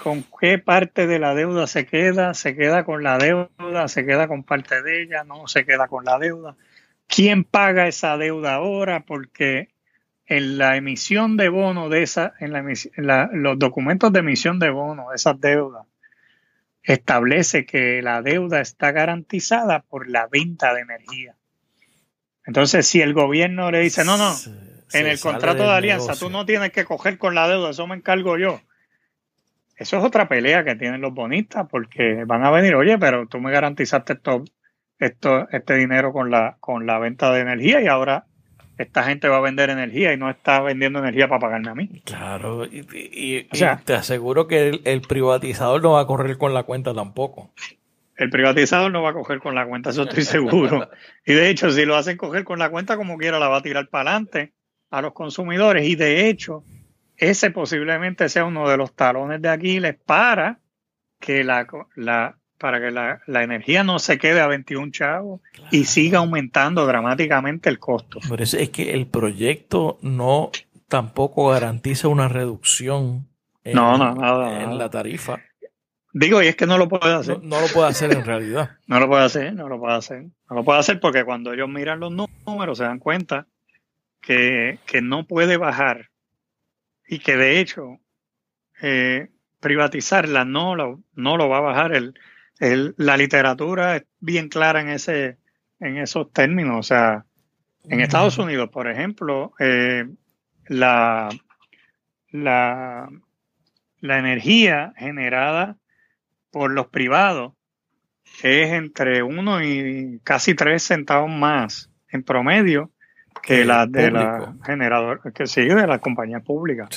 [0.03, 2.35] ¿con qué parte de la deuda se queda?
[2.35, 3.87] ¿Se queda con la deuda?
[3.87, 5.23] ¿Se queda con parte de ella?
[5.23, 6.57] ¿No se queda con la deuda?
[7.07, 9.05] ¿Quién paga esa deuda ahora?
[9.07, 9.69] Porque
[10.29, 15.09] en la emisión de bono de esa, en, la, los documentos de emisión de bono
[15.09, 15.87] de esas deudas,
[16.83, 21.35] establece que la deuda está garantizada por la venta de energía.
[22.45, 24.35] Entonces, si el gobierno le dice, no, no,
[24.93, 27.97] en el contrato de alianza tú no tienes que coger con la deuda, eso me
[27.97, 28.61] encargo yo.
[29.77, 33.41] Eso es otra pelea que tienen los bonistas, porque van a venir, oye, pero tú
[33.41, 34.45] me garantizaste esto,
[34.99, 38.28] esto, este dinero con la, con la venta de energía y ahora
[38.79, 42.03] esta gente va a vender energía y no está vendiendo energía para pagarme a mí.
[42.05, 43.49] Claro, y,
[43.85, 47.53] te aseguro que el, privatizador no va a correr con la cuenta tampoco.
[48.17, 50.89] El privatizador no va a coger con la cuenta, eso estoy seguro.
[51.27, 53.63] y de hecho, si lo hacen coger con la cuenta como quiera, la va a
[53.63, 54.53] tirar para adelante
[54.91, 55.87] a los consumidores.
[55.87, 56.65] Y de hecho,
[57.17, 60.61] ese posiblemente sea uno de los talones de Aquiles para
[61.21, 61.67] que la,
[61.97, 65.41] la para que la, energía no se quede a 21 chavos
[65.71, 68.19] y siga aumentando dramáticamente el costo.
[68.29, 70.51] Pero es, que el proyecto no
[70.89, 73.29] tampoco garantiza una reducción
[73.65, 75.41] en, la tarifa.
[76.13, 77.43] Digo, y es que no lo puede hacer.
[77.43, 78.71] No, lo puede hacer en realidad.
[78.87, 80.25] no lo puede hacer, no lo puede hacer.
[80.51, 83.47] No lo puede hacer porque cuando ellos miran los números se dan cuenta
[84.21, 86.11] que, no puede bajar
[87.07, 87.99] y que de hecho
[88.83, 89.29] eh,
[89.61, 92.15] privatizarla no lo, no lo va a bajar el,
[92.61, 95.39] la literatura es bien clara en, ese,
[95.81, 96.79] en esos términos.
[96.79, 97.25] O sea,
[97.85, 100.07] en Estados Unidos, por ejemplo, eh,
[100.67, 101.29] la,
[102.31, 103.09] la,
[104.01, 105.77] la energía generada
[106.51, 107.53] por los privados
[108.43, 112.93] es entre uno y casi tres centavos más en promedio
[113.43, 116.89] que la de la generador que sigue de las compañías públicas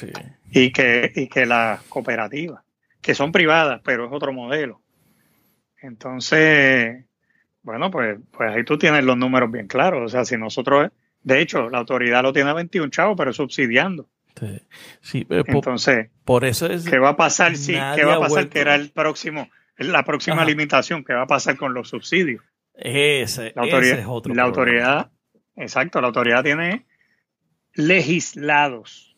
[0.51, 2.63] y que y que las cooperativas
[3.01, 4.81] que son privadas pero es otro modelo
[5.81, 7.05] entonces,
[7.63, 10.01] bueno, pues, pues ahí tú tienes los números bien claros.
[10.03, 10.89] O sea, si nosotros,
[11.23, 14.07] de hecho, la autoridad lo tiene a 21 chavos, pero subsidiando.
[15.01, 18.59] Sí, Entonces, por, eso es ¿qué va a pasar si, qué va a pasar que
[18.59, 22.41] era el próximo, la próxima limitación, qué va a pasar con los subsidios?
[22.73, 25.11] Ese, la autoridad, es otro La autoridad,
[25.57, 26.85] exacto, la autoridad tiene
[27.73, 29.17] legislados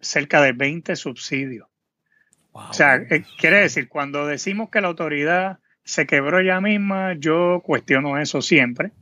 [0.00, 1.68] cerca de 20 subsidios
[2.56, 7.62] o sea, eh, quiere decir, cuando decimos que la autoridad se quebró ella misma, yo
[7.64, 8.92] cuestiono eso siempre,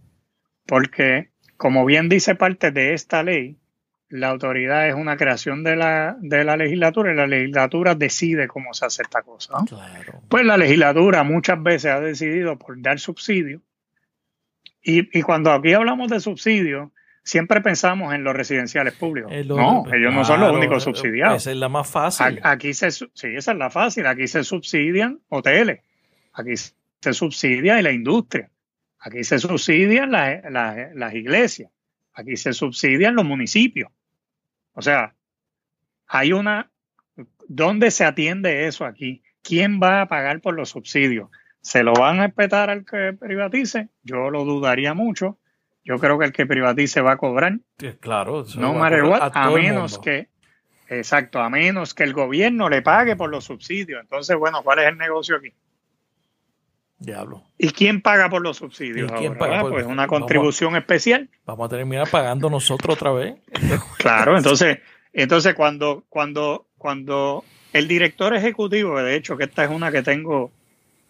[0.67, 3.59] porque como bien dice parte de esta ley,
[4.09, 8.75] la autoridad es una creación de la, de la legislatura y la legislatura decide cómo
[8.75, 9.55] se hace esta cosa.
[10.29, 13.63] Pues la legislatura muchas veces ha decidido por dar subsidio.
[14.83, 16.93] Y, y cuando aquí hablamos de subsidio,
[17.25, 19.33] siempre pensamos en los residenciales públicos.
[19.47, 21.39] no, ellos no son los únicos subsidiados.
[21.39, 22.39] Esa es la más fácil.
[22.43, 24.07] Aquí se, sí, esa es la fácil.
[24.07, 25.81] Aquí se subsidian hoteles.
[26.35, 28.51] aquí se subsidia la industria,
[28.99, 31.71] aquí se subsidian las iglesias,
[32.13, 33.91] aquí se subsidian los municipios.
[34.73, 35.15] O sea,
[36.07, 36.71] hay una...
[37.47, 39.23] ¿Dónde se atiende eso aquí?
[39.43, 41.29] ¿Quién va a pagar por los subsidios?
[41.61, 43.89] ¿Se lo van a respetar al que privatice?
[44.03, 45.39] Yo lo dudaría mucho.
[45.85, 47.59] Yo creo que el que privatice va a cobrar.
[48.01, 48.45] claro.
[48.57, 50.29] No matter what, a, menos que,
[50.89, 54.01] exacto, a menos que el gobierno le pague por los subsidios.
[54.01, 55.53] Entonces, bueno, ¿cuál es el negocio aquí?
[56.99, 57.45] Diablo.
[57.59, 59.13] ¿Y quién paga por los subsidios?
[59.13, 61.29] quién paga pues una contribución especial.
[61.45, 63.35] Vamos a terminar pagando nosotros otra vez.
[63.99, 64.79] claro, entonces,
[65.13, 70.51] entonces cuando, cuando, cuando el director ejecutivo, de hecho, que esta es una que tengo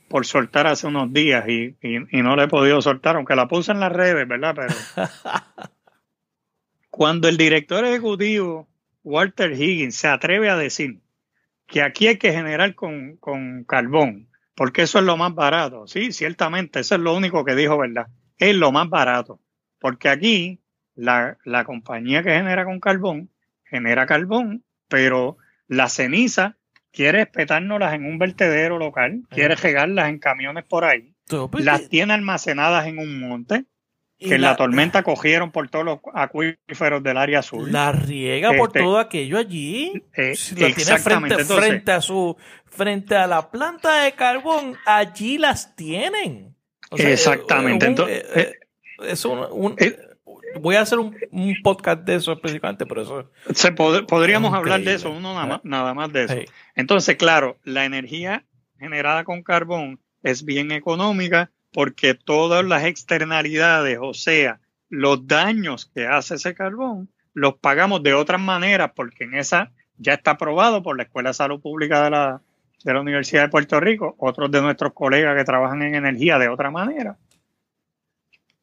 [0.09, 1.77] por soltar hace unos días y,
[2.13, 4.55] no la he podido soltar, aunque la puse en las redes, ¿verdad?
[4.55, 4.75] Pero
[6.91, 8.69] cuando el director ejecutivo,
[9.03, 11.01] Walter Higgins, se atreve a decir
[11.67, 15.87] que aquí hay que generar con, con carbón, porque eso es lo más barato.
[15.87, 18.07] Sí, ciertamente, eso es lo único que dijo, ¿verdad?
[18.39, 19.41] Es lo más barato,
[19.79, 20.61] porque aquí
[20.95, 23.31] la, la compañía que genera con carbón
[23.65, 26.57] genera carbón, pero la ceniza
[26.95, 31.15] quiere espetárnoslas en un vertedero local, quiere regarlas en camiones por ahí,
[31.51, 33.65] pues, las tiene almacenadas en un monte,
[34.19, 37.71] que en la, tormenta cogieron por todos los acuíferos del área azul.
[37.71, 40.05] La riega por este, todo aquello allí.
[40.15, 45.75] Eh, la tiene frente, frente, a su, frente a la planta de carbón, allí las
[45.75, 46.55] tienen.
[46.97, 47.95] exactamente.
[49.03, 49.77] es un,
[50.61, 51.15] voy a hacer un,
[51.63, 53.31] podcast de eso específicamente, pero eso.
[53.55, 56.53] Se podríamos hablar de eso, uno nada más, nada más de eso.
[56.75, 58.45] Entonces, claro, la energía
[58.79, 66.07] generada con carbón es bien económica porque todas las externalidades, o sea, los daños que
[66.07, 70.97] hace ese carbón, los pagamos de otras maneras porque en esa ya está aprobado por
[70.97, 72.43] la Escuela de Salud Pública de la,
[72.85, 76.49] de la Universidad de Puerto Rico, otros de nuestros colegas que trabajan en energía de
[76.49, 77.17] otra manera,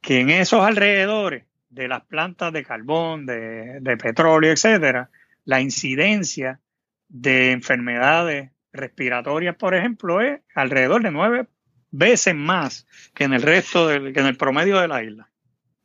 [0.01, 5.09] que en esos alrededores de las plantas de carbón, de, de petróleo, etcétera,
[5.45, 6.59] la incidencia
[7.07, 11.47] de enfermedades respiratorias, por ejemplo, es alrededor de nueve
[11.91, 15.29] veces más que en el resto del, que en el promedio de la isla.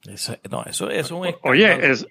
[0.06, 1.50] Eso, no, eso, es un escándalo.
[1.50, 2.06] Oye, es,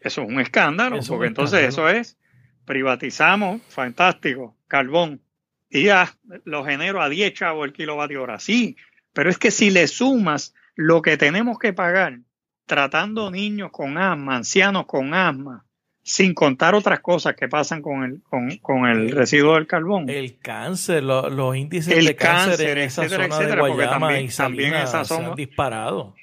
[0.00, 2.16] eso es un escándalo, porque entonces eso es,
[2.64, 5.20] privatizamos, fantástico, carbón,
[5.68, 6.14] y ya
[6.44, 8.38] lo genero a 10 chavos el kilovatio hora.
[8.38, 8.76] Sí,
[9.12, 12.20] pero es que si le sumas lo que tenemos que pagar
[12.66, 15.64] tratando niños con asma, ancianos con asma,
[16.02, 18.22] sin contar otras cosas que pasan con el,
[18.60, 20.08] con, el residuo del carbón.
[20.08, 25.34] El cáncer, los índices de cáncer, en esa zona de Guayama y Salinas se han
[25.34, 26.14] disparado.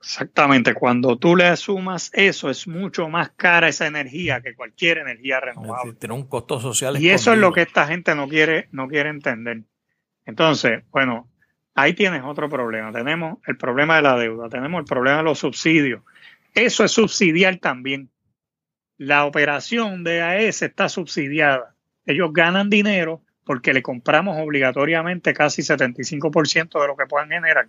[0.00, 5.40] Exactamente, cuando tú le sumas eso, es mucho más cara esa energía que cualquier energía
[5.40, 5.94] renovable.
[5.94, 7.00] Tiene un costo social.
[7.02, 9.64] Y eso es lo que esta gente no quiere, no quiere entender.
[10.24, 11.28] Entonces, bueno,
[11.78, 12.90] Ahí tienes otro problema.
[12.90, 16.02] Tenemos el problema de la deuda, tenemos el problema de los subsidios.
[16.52, 18.10] Eso es subsidiar también.
[18.96, 21.76] La operación de AES está subsidiada.
[22.04, 27.68] Ellos ganan dinero porque le compramos obligatoriamente casi 75% de lo que puedan generar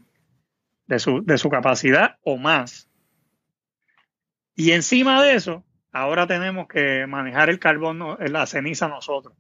[0.88, 2.90] de su, de su capacidad o más.
[4.56, 9.36] Y encima de eso, ahora tenemos que manejar el carbón, la ceniza nosotros.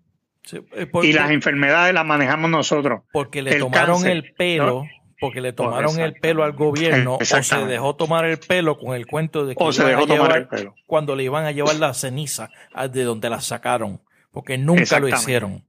[0.51, 3.01] Eh, y las enfermedades las manejamos nosotros.
[3.11, 4.85] Porque le tomaron el pelo.
[5.19, 9.05] Porque le tomaron el pelo al gobierno o se dejó tomar el pelo con el
[9.05, 10.75] cuento de que se dejó tomar el pelo.
[10.85, 12.49] cuando le iban a llevar la ceniza
[12.91, 15.65] de donde la sacaron, porque nunca lo hicieron.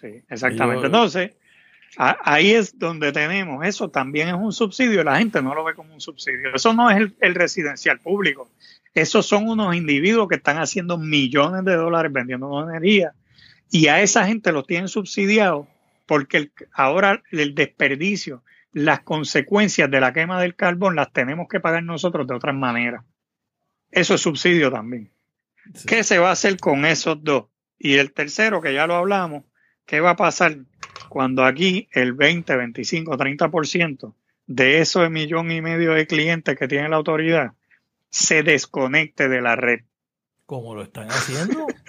[0.00, 0.86] Sí, exactamente.
[0.86, 1.32] Entonces,
[1.96, 5.94] ahí es donde tenemos, eso también es un subsidio, la gente no lo ve como
[5.94, 6.52] un subsidio.
[6.52, 8.50] Eso no es el residencial público.
[8.94, 13.12] Esos son unos individuos que están haciendo millones de dólares vendiendo energía
[13.70, 15.68] y a esa gente lo tienen subsidiado
[16.06, 18.42] porque ahora el desperdicio,
[18.72, 23.04] las consecuencias de la quema del carbón las tenemos que pagar nosotros de otras maneras.
[23.90, 25.10] Eso es subsidio también.
[25.86, 27.46] ¿Qué se va a hacer con esos dos?
[27.78, 29.44] Y el tercero, que ya lo hablamos,
[29.84, 30.58] ¿qué va a pasar
[31.08, 34.14] cuando aquí el 20, 25, 30%
[34.46, 37.52] de esos millón y medio de clientes que tiene la autoridad
[38.10, 39.80] se desconecte de la red?
[40.46, 41.66] ¿Cómo lo están haciendo?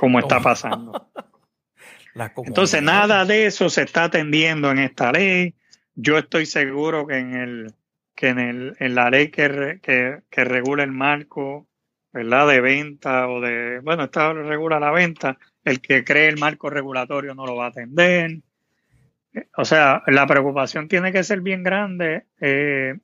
[0.00, 1.10] como está pasando.
[2.46, 5.54] Entonces, nada de eso se está atendiendo en esta ley.
[5.94, 7.74] Yo estoy seguro que en el
[8.14, 11.68] que en, el, en la ley que, que, regula el marco,
[12.14, 12.48] ¿verdad?
[12.48, 17.34] De venta o de, bueno, esta regula la venta, el que cree el marco regulatorio
[17.34, 18.38] no lo va a atender.
[19.58, 22.96] O sea, la preocupación tiene que ser bien grande eh,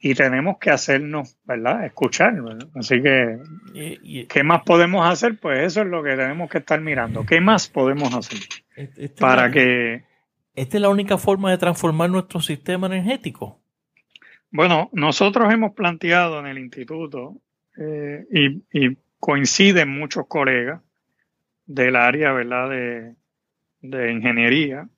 [0.00, 1.84] y tenemos que hacernos, ¿verdad?
[1.84, 2.34] Escuchar.
[2.74, 5.38] Así que, ¿qué más podemos hacer?
[5.38, 7.26] Pues eso es lo que tenemos que estar mirando.
[7.26, 8.38] ¿Qué más podemos hacer?
[8.76, 10.04] Este para que
[10.54, 13.60] ¿Esta es la única forma de transformar nuestro sistema energético?
[14.50, 17.36] Bueno, nosotros hemos planteado en el instituto
[17.78, 18.26] eh,
[18.72, 20.80] y, coinciden muchos colegas
[21.66, 22.70] del área ¿verdad?
[22.70, 23.14] De,
[23.82, 24.88] de ingeniería,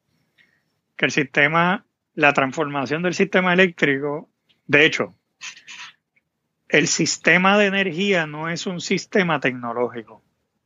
[0.97, 1.85] que el sistema,
[2.15, 4.32] la transformación del sistema eléctrico,
[4.67, 5.15] de hecho,
[6.69, 10.23] el sistema de energía no es un sistema tecnológico.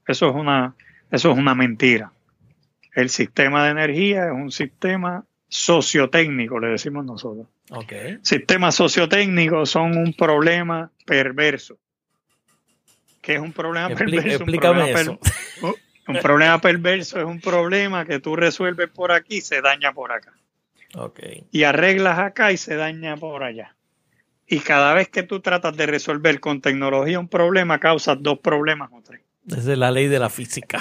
[0.07, 0.74] Eso es una,
[1.11, 2.12] eso es una mentira.
[2.94, 7.47] El sistema de energía es un sistema sociotécnico, le decimos nosotros.
[7.70, 8.18] Okay.
[8.22, 11.78] Sistemas sociotécnicos son un problema perverso.
[13.20, 14.44] ¿Qué es un problema perverso?
[14.44, 15.18] Explícame eso.
[16.07, 20.12] un problema perverso es un problema que tú resuelves por aquí y se daña por
[20.12, 20.32] acá.
[20.94, 21.47] Okay.
[21.51, 23.75] Y arreglas acá y se daña por allá.
[24.47, 28.90] Y cada vez que tú tratas de resolver con tecnología un problema, causas dos problemas
[28.92, 29.22] o tres.
[29.49, 30.80] Esa es la ley de la física.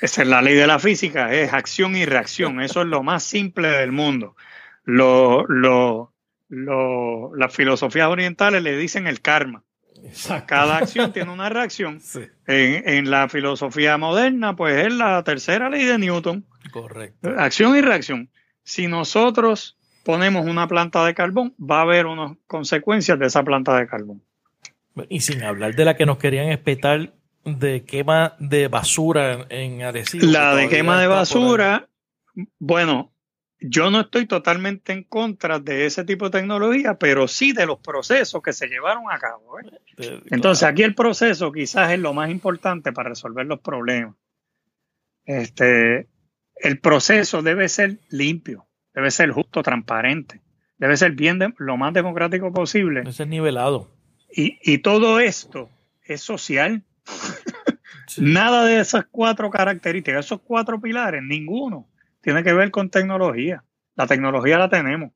[0.00, 2.60] Esa es la ley de la física, es acción y reacción.
[2.60, 4.36] Eso es lo más simple del mundo.
[4.84, 6.12] Lo, lo,
[6.48, 9.62] lo, las filosofías orientales le dicen el karma.
[10.46, 12.00] Cada acción tiene una reacción.
[12.46, 16.44] En, en, la filosofía moderna, pues es la tercera ley de Newton.
[16.70, 17.30] Correcto.
[17.38, 18.28] Acción y reacción.
[18.64, 23.76] Si nosotros ponemos una planta de carbón, va a haber unas consecuencias de esa planta
[23.76, 24.22] de carbón.
[25.08, 27.12] Y sin hablar de la que nos querían espetar
[27.44, 30.26] de quema de basura en Arecibo.
[30.26, 31.88] La de quema de basura,
[32.58, 33.12] bueno,
[33.58, 37.78] yo no estoy totalmente en contra de ese tipo de tecnología, pero sí de los
[37.80, 39.58] procesos que se llevaron a cabo.
[39.58, 40.20] ¿eh?
[40.30, 44.14] Entonces, aquí el proceso quizás es lo más importante para resolver los problemas.
[45.24, 46.08] Este,
[46.56, 50.40] el proceso debe ser limpio debe ser justo, transparente,
[50.78, 53.00] debe ser bien lo más democrático posible.
[53.00, 53.90] Debe ser nivelado.
[54.36, 55.70] Y, todo esto
[56.02, 56.82] es social.
[58.18, 61.88] Nada de esas cuatro características, esos cuatro pilares, ninguno
[62.20, 63.64] tiene que ver con tecnología.
[63.94, 65.12] La tecnología la tenemos.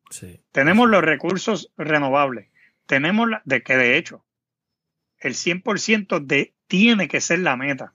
[0.53, 2.49] Tenemos los recursos renovables.
[2.87, 4.25] Tenemos la, de que de hecho
[5.19, 7.95] el 100% de tiene que ser la meta.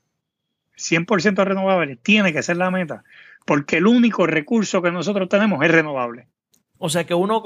[0.75, 3.03] 100% renovable tiene que ser la meta
[3.45, 6.27] porque el único recurso que nosotros tenemos es renovable.
[6.77, 7.41] O sea que uno,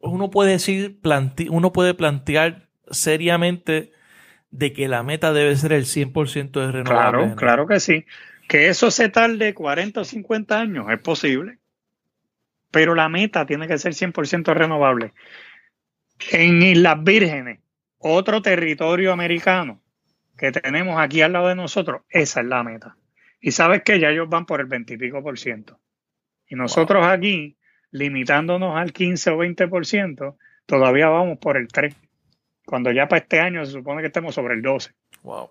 [0.00, 1.00] uno puede decir,
[1.48, 3.92] uno puede plantear seriamente
[4.50, 7.18] de que la meta debe ser el 100% de renovable.
[7.18, 8.04] Claro, claro que sí.
[8.48, 11.58] Que eso se tarde 40 o 50 años es posible,
[12.70, 15.14] pero la meta tiene que ser 100% renovable.
[16.30, 17.60] En Islas Vírgenes,
[17.98, 19.80] otro territorio americano
[20.36, 22.96] que tenemos aquí al lado de nosotros, esa es la meta.
[23.44, 25.80] Y sabes que ya ellos van por el 20 y pico por ciento.
[26.46, 27.58] Y nosotros aquí,
[27.90, 31.92] limitándonos al 15 o 20 por ciento, todavía vamos por el 3.
[32.64, 34.92] Cuando ya para este año se supone que estemos sobre el 12.
[35.24, 35.50] Wow.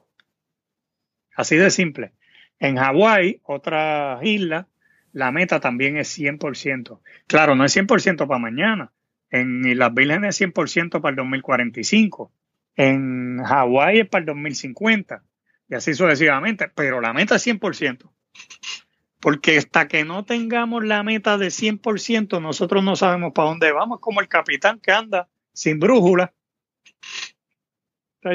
[1.36, 2.14] Así de simple.
[2.60, 4.70] En Hawái, otra isla,
[5.12, 7.02] la meta también es 100%.
[7.28, 8.94] Claro, no es 100% para mañana.
[9.30, 12.32] En las Vírgenes es 100% para el 2045.
[12.78, 15.24] En Hawái es para el 2050
[15.72, 18.12] y así sucesivamente, pero la meta es 100%.
[19.22, 24.02] Porque hasta que no tengamos la meta de 100%, nosotros no sabemos para dónde vamos,
[24.02, 26.34] como el capitán que anda sin brújula.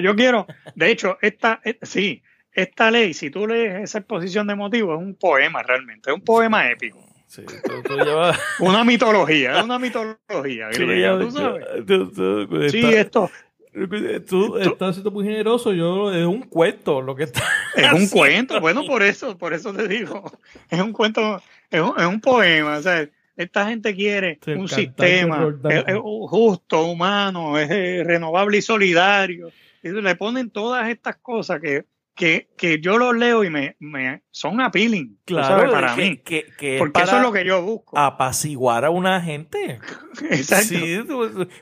[0.03, 2.23] yo quiero, de hecho, esta, eh, sí,
[2.53, 6.25] esta ley, si tú lees esa exposición de motivos, es un poema realmente, es un
[6.25, 7.05] poema épico.
[7.27, 7.45] Sí,
[8.61, 10.71] una mitología, es una mitología.
[10.71, 12.73] ¿tú sabes?
[12.73, 13.31] sí, esto,
[14.27, 17.43] Tú estás siendo muy generoso, yo es un cuento lo que está.
[17.75, 20.33] Es un cuento, bueno, por eso, por eso te digo.
[20.71, 22.79] Es un cuento, es un, poema.
[22.79, 23.07] O sea,
[23.37, 25.47] esta gente quiere un sistema
[26.31, 27.69] justo, humano, es
[28.07, 29.51] renovable y solidario.
[29.83, 31.85] Y le ponen todas estas cosas que
[32.17, 35.19] que, que yo los leo y me, me son appealing.
[35.27, 36.17] Claro, para mí.
[36.17, 36.47] Que,
[36.79, 37.97] porque eso es lo que yo busco.
[37.97, 39.79] Apaciguar a una gente.
[40.31, 40.67] Exacto.
[40.67, 41.05] Sí,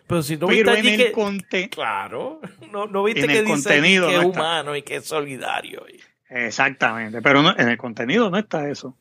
[0.07, 1.13] pero si no viste en el
[1.51, 2.41] que, Claro,
[2.73, 5.85] no, no viste que dice que es humano y que es solidario.
[6.31, 8.97] Exactamente, pero no, en el contenido no está eso.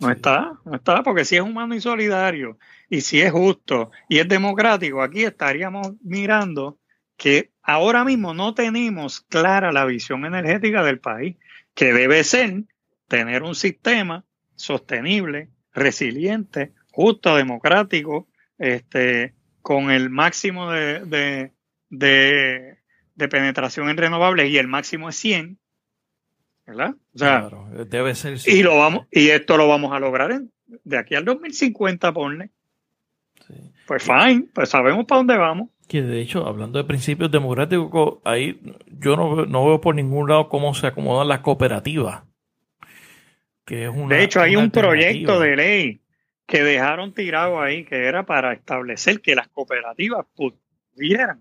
[0.00, 2.58] No está, no está, porque si es humano y solidario,
[2.88, 6.78] y si es justo y es democrático, aquí estaríamos mirando
[7.16, 11.36] que ahora mismo no tenemos clara la visión energética del país,
[11.74, 12.64] que debe ser
[13.08, 14.24] tener un sistema
[14.56, 18.26] sostenible, resiliente, justo, democrático,
[18.56, 21.52] este, con el máximo de,
[23.18, 25.58] penetración en renovables y el máximo es 100,
[26.66, 26.94] ¿verdad?
[27.14, 27.50] O sea,
[27.86, 28.38] debe ser.
[28.46, 32.48] Y, lo vamos, y esto lo vamos a lograr de aquí al 2050, ponle.
[33.86, 38.60] Pues fine, pues sabemos para dónde vamos que de hecho, hablando de principios democráticos, ahí
[38.86, 42.22] yo no, no veo por ningún lado cómo se acomodan las cooperativas.
[43.64, 46.00] Que es una, de hecho, hay un proyecto de ley
[46.46, 51.40] que dejaron tirado ahí, que era para establecer que las cooperativas pudieran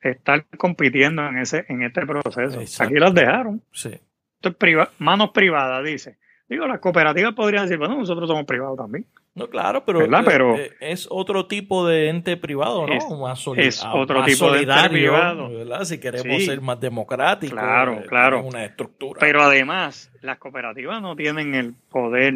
[0.00, 2.82] estar compitiendo en ese en este proceso.
[2.82, 3.62] Aquí las dejaron.
[3.72, 3.98] Sí.
[4.42, 6.18] Esto es manos privadas, dice.
[6.48, 9.04] Digo, las cooperativas podrían decir, bueno, nosotros somos privados también.
[9.34, 12.94] No, claro, pero, pero eh, es otro tipo de ente privado, ¿no?
[12.94, 15.50] Es, más es otro tipo de ente privado.
[15.50, 15.84] ¿verdad?
[15.84, 17.58] Si queremos ser más democráticos.
[17.58, 18.44] Claro, eh, claro.
[18.44, 19.18] Una estructura.
[19.18, 22.34] Pero además, las cooperativas no tienen el poder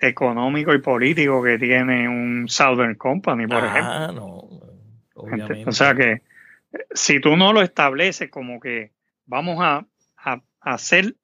[0.00, 3.92] económico y político que tiene un Southern Company, por ejemplo.
[3.92, 4.48] Ah, no.
[5.14, 5.64] Obviamente.
[5.66, 6.22] O sea que
[6.92, 8.90] si tú no lo estableces como que
[9.24, 11.14] vamos a, a hacer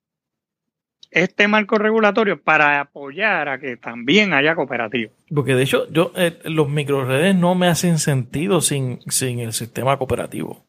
[1.13, 5.13] este marco regulatorio para apoyar a que también haya cooperativas.
[5.33, 9.97] Porque de hecho, yo eh, los microredes no me hacen sentido sin, sin el sistema
[9.99, 10.65] cooperativo.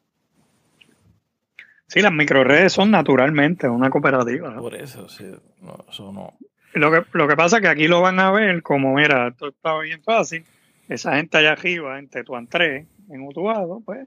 [1.86, 4.56] Sí, las microredes son naturalmente una cooperativa.
[4.56, 5.24] Por eso, sí,
[5.62, 6.34] no, eso no.
[6.74, 9.48] Lo que, lo que pasa es que aquí lo van a ver como, mira, esto
[9.48, 10.44] está bien fácil.
[10.88, 14.06] Esa gente allá arriba, en Tetuán 3, en Utuado, pues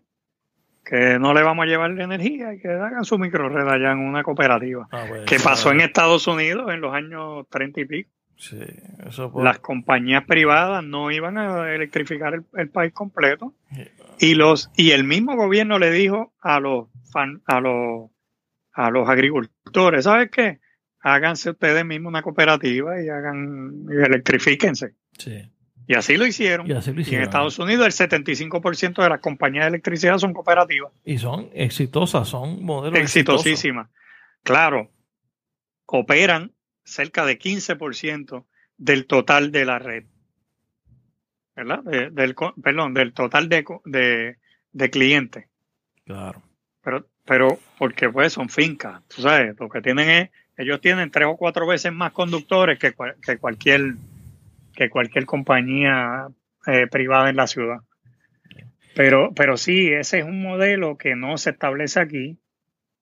[0.87, 4.23] que no le vamos a llevar energía y que hagan su microred allá en una
[4.23, 4.87] cooperativa.
[4.91, 8.09] Ah, pues, que pasó en Estados Unidos en los años 30 y pico.
[8.37, 8.59] Sí,
[9.05, 13.55] eso Las compañías privadas no iban a electrificar el, país completo
[14.19, 16.87] y los y el mismo gobierno le dijo a los
[17.47, 18.11] a los
[18.73, 20.59] a los agricultores, ¿sabes qué?
[20.99, 24.93] Háganse ustedes mismos una cooperativa y hagan y electrifíquense.
[25.17, 25.49] Sí.
[25.87, 26.67] Y así lo hicieron.
[26.67, 30.91] Y, en Estados Unidos el 75% de las compañías de electricidad son cooperativas.
[31.05, 33.89] Y son exitosas, son modelos exitosísimas.
[34.43, 34.91] Claro,
[35.85, 36.51] operan
[36.83, 38.45] cerca de 15%
[38.77, 40.03] del total de la red.
[41.55, 41.83] ¿Verdad?
[41.83, 44.37] del, perdón, del total de,
[44.73, 45.45] de, clientes.
[46.05, 46.43] Claro.
[46.83, 51.27] Pero, pero porque pues son fincas, tú sabes, lo que tienen es, ellos tienen tres
[51.27, 52.93] o cuatro veces más conductores que,
[53.23, 53.95] que cualquier
[54.77, 56.27] que cualquier compañía
[56.67, 57.79] eh, privada en la ciudad.
[58.95, 62.37] Pero, pero sí, ese es un modelo que no se establece aquí,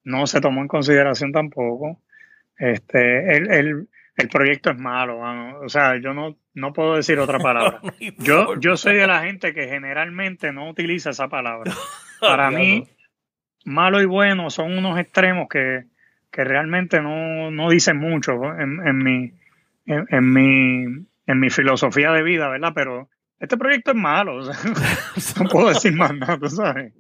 [0.04, 2.02] no se tomó en consideración tampoco.
[2.58, 5.20] Este, el, el, proyecto es malo,
[5.62, 7.82] o sea, yo no, no puedo decir otra palabra.
[8.20, 11.74] yo, yo soy de la gente que generalmente no utiliza esa palabra.
[12.22, 12.88] Para mí,
[13.66, 15.84] malo y bueno son unos extremos que,
[16.32, 19.32] realmente no, no dicen mucho en, en mi,
[19.86, 22.72] en mi en mi filosofía de vida, ¿verdad?
[22.76, 24.42] Pero este proyecto es malo,
[25.40, 26.94] no puedo decir más nada, ¿sabes?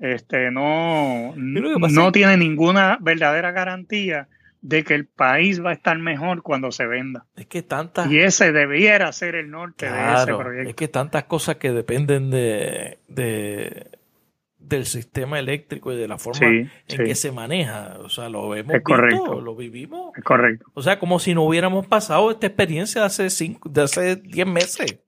[0.00, 4.28] Este, no, no tiene ninguna verdadera garantía
[4.62, 7.24] de que el país va a estar mejor cuando se venda.
[7.34, 8.10] Es que tantas...
[8.10, 10.68] Y ese debiera ser el norte de ese proyecto.
[10.68, 12.98] Es que tantas cosas que dependen de,
[14.60, 17.96] del sistema eléctrico y de la forma en que se maneja.
[18.00, 19.40] O sea, lo vemos, correcto.
[19.40, 20.16] lo vivimos.
[20.16, 20.66] Es correcto.
[20.74, 24.46] O sea, como si no hubiéramos pasado esta experiencia de hace cinco, de hace 10
[24.46, 24.98] meses.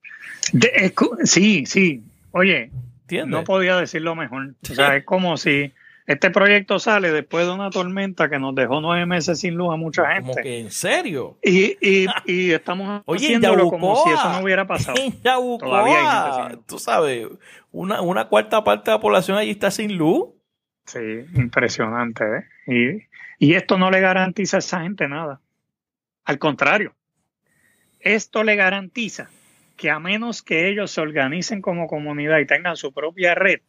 [1.23, 2.03] sí, sí.
[2.31, 2.71] Oye,
[3.25, 4.55] no podía decirlo mejor.
[4.69, 5.71] O sea, es como si
[6.05, 9.77] este proyecto sale después de una tormenta que nos dejó nueve meses sin luz a
[9.77, 10.31] mucha gente.
[10.31, 11.37] Como que en serio.
[11.41, 14.97] Y, y, y estamos haciéndolo como si eso no hubiera pasado.
[15.23, 17.27] Todavía hay Tú sabes,
[17.71, 20.29] una, una cuarta parte de la población allí está sin luz.
[20.85, 20.99] Sí,
[21.35, 22.23] impresionante.
[22.67, 23.07] ¿eh?
[23.39, 25.39] Y, y esto no le garantiza a esa gente nada.
[26.25, 26.93] Al contrario,
[27.99, 29.29] esto le garantiza
[29.77, 33.61] que a menos que ellos se organicen como comunidad y tengan su propia red,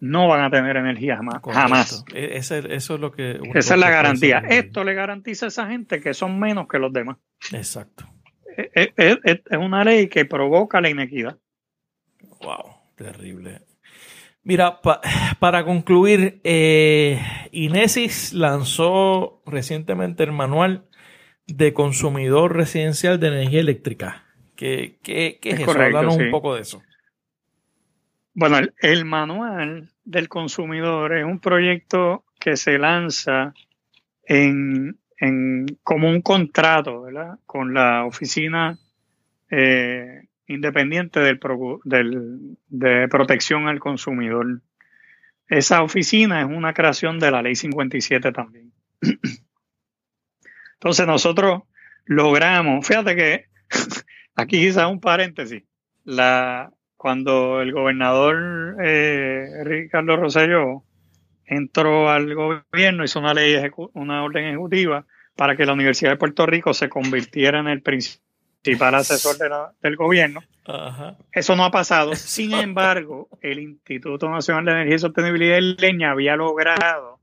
[0.00, 1.40] no van a tener energía jamás.
[1.42, 2.04] jamás.
[2.14, 3.40] E, eso es lo que...
[3.54, 4.38] Esa es la garantía.
[4.48, 7.16] Esto le garantiza a esa gente que son menos que los demás.
[7.52, 8.04] Exacto.
[8.56, 11.38] E, e, es, una ley que provoca la inequidad.
[12.40, 13.62] Wow, terrible.
[14.42, 14.80] Mira,
[15.38, 17.20] para concluir, eh,
[17.52, 20.86] Inesis lanzó recientemente el manual
[21.46, 24.24] de consumidor residencial de energía eléctrica.
[24.56, 25.70] ¿Qué, qué, qué es, eso?
[25.70, 26.82] Háblanos un poco de eso.
[28.34, 33.52] Bueno, el, manual del consumidor es un proyecto que se lanza
[34.22, 34.98] en,
[35.82, 37.38] como un contrato ¿verdad?
[37.46, 38.78] con la oficina
[39.50, 41.40] eh, independiente del,
[41.84, 44.60] del, de protección al consumidor.
[45.48, 48.72] Esa oficina es una creación de la ley 57 también.
[50.74, 51.62] Entonces nosotros
[52.04, 53.46] logramos, fíjate que
[54.36, 55.64] aquí quizás un paréntesis,
[56.04, 60.82] la, cuando el gobernador eh, Ricardo Rosselló
[61.46, 63.56] entró al gobierno, hizo una ley,
[63.94, 68.96] una orden ejecutiva para que la Universidad de Puerto Rico se convirtiera en el principal
[68.96, 69.36] asesor
[69.80, 70.42] del gobierno.
[71.32, 72.14] Eso no ha pasado.
[72.16, 77.20] Sin embargo, el Instituto Nacional de Energía y Sostenibilidad de Leña había logrado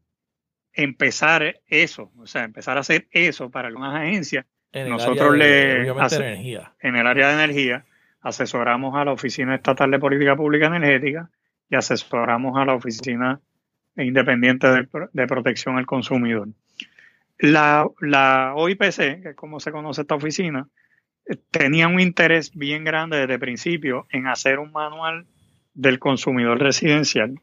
[0.74, 4.46] empezar eso, o sea, empezar a hacer eso para algunas agencias
[4.84, 7.86] nosotros le en el área de energía
[8.26, 11.30] asesoramos a la Oficina Estatal de Política Pública Energética
[11.70, 13.40] y asesoramos a la Oficina
[13.98, 16.50] Independiente de, Protección al Consumidor.
[17.38, 17.86] La,
[18.56, 20.68] OIPC, que es como se conoce esta oficina,
[21.52, 25.28] tenía un interés bien grande desde el principio en hacer un manual
[25.76, 27.40] del consumidor residencial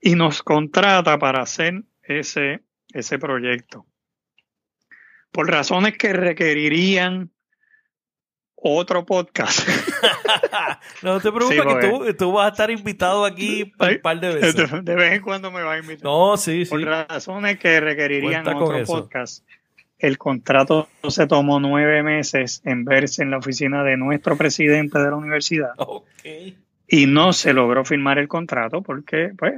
[0.00, 2.62] y nos contrata para hacer ese,
[2.92, 3.84] ese proyecto.
[5.30, 7.30] Por razones que requerirían
[8.62, 9.68] otro podcast.
[11.02, 14.84] no te preocupes que tú, vas a estar invitado aquí un par de veces.
[14.84, 16.04] De vez en cuando me vas a invitar.
[16.04, 16.70] No, sí, sí.
[16.70, 19.44] Por razones que requerirían otro podcast.
[19.98, 25.10] El contrato se tomó nueve meses en verse en la oficina de nuestro presidente de
[25.10, 25.72] la universidad.
[25.76, 26.56] Okay.
[26.88, 29.54] Y no se logró firmar el contrato porque pues,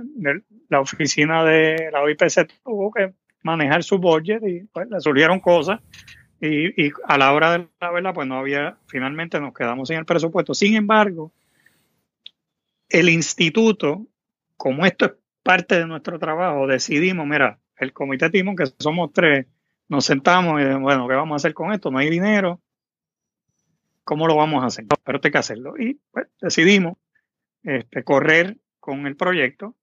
[0.69, 3.13] la oficina de la OIPC tuvo que
[3.43, 5.81] manejar su budget y pues, le surgieron cosas
[6.47, 10.05] y, a la hora de la verdad, pues no había, finalmente nos quedamos sin el
[10.05, 10.55] presupuesto.
[10.55, 11.33] Sin embargo,
[12.89, 14.07] el instituto,
[14.57, 15.13] como esto es
[15.43, 19.47] parte de nuestro trabajo, decidimos, mira, el comité Timón, que somos tres,
[19.89, 21.91] nos sentamos y bueno, ¿qué vamos a hacer con esto?
[21.91, 22.61] No hay dinero.
[24.05, 24.85] ¿Cómo lo vamos a hacer?
[25.03, 25.75] Pero hay que hacerlo.
[25.79, 26.99] Y pues, decidimos
[27.63, 29.75] este, correr con el proyecto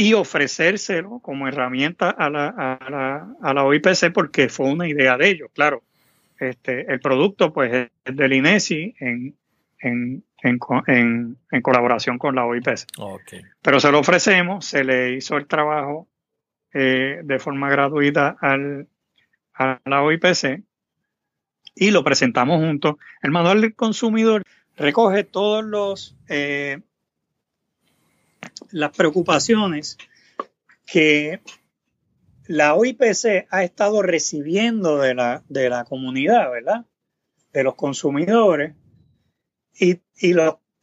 [0.00, 5.16] y ofrecérselo como herramienta a la, a la, a la OIPC porque fue una idea
[5.16, 5.82] de ellos, claro.
[6.38, 9.34] Este, el producto pues es del INESI en,
[9.80, 12.86] en, en, en colaboración con la OIPC.
[13.60, 16.06] Pero se lo ofrecemos, se le hizo el trabajo
[16.72, 18.86] eh, de forma gratuita al,
[19.52, 20.62] a la OIPC
[21.74, 22.94] y lo presentamos juntos.
[23.20, 24.44] El manual del consumidor
[24.76, 26.82] recoge todos los eh,
[28.70, 29.98] las preocupaciones
[30.86, 31.40] que
[32.46, 36.86] la OIPC ha estado recibiendo de la, de la comunidad, ¿verdad?
[37.52, 38.74] De los consumidores.
[39.78, 40.34] Y, y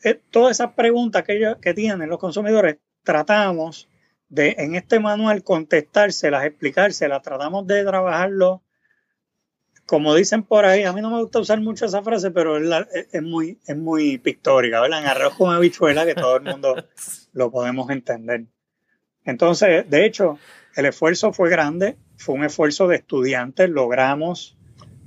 [0.03, 3.89] eh, todas esas preguntas que, ellos, que tienen los consumidores, tratamos
[4.29, 8.61] de en este manual contestárselas, explicárselas, tratamos de trabajarlo
[9.85, 13.21] como dicen por ahí, a mí no me gusta usar mucho esa frase, pero es,
[13.21, 15.01] muy, es muy pictórica, ¿verdad?
[15.01, 16.75] En arroz con habichuela que todo el mundo
[17.33, 18.45] lo podemos entender.
[19.23, 20.39] Entonces, de hecho,
[20.75, 24.57] el esfuerzo fue grande, fue un esfuerzo de estudiantes, logramos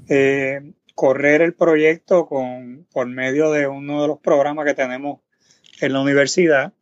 [0.09, 5.21] eh, correr el proyecto con, por medio de uno de los programas que tenemos
[5.81, 6.73] en la universidad,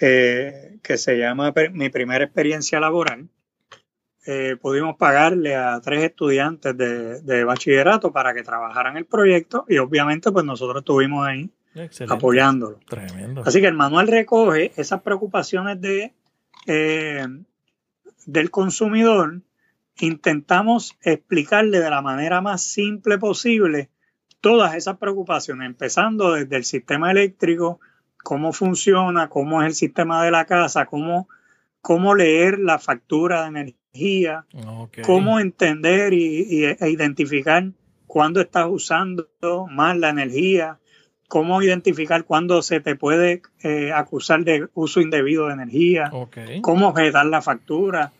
[0.00, 3.28] eh, que se llama Mi Primera Experiencia Laboral.
[4.26, 10.30] Eh, pudimos pagarle a tres estudiantes de, bachillerato para que trabajaran el proyecto y obviamente
[10.30, 11.50] pues nosotros estuvimos ahí
[12.08, 12.78] apoyándolo.
[12.86, 13.42] Tremendo.
[13.46, 16.12] Así que el manual recoge esas preocupaciones de,
[16.66, 17.26] eh,
[18.26, 19.40] del consumidor.
[20.00, 23.88] Intentamos explicarle de la manera más simple posible
[24.40, 27.80] todas esas preocupaciones, empezando desde el sistema eléctrico,
[28.22, 31.28] cómo funciona, cómo es el sistema de la casa, cómo,
[31.80, 33.77] cómo leer la factura de energía
[35.04, 37.64] cómo entender y, e identificar
[38.06, 39.28] cuándo estás usando
[39.70, 40.78] más la energía,
[41.28, 46.10] cómo identificar cuándo se te puede eh, acusar de uso indebido de energía,
[46.62, 48.12] cómo objetar la factura,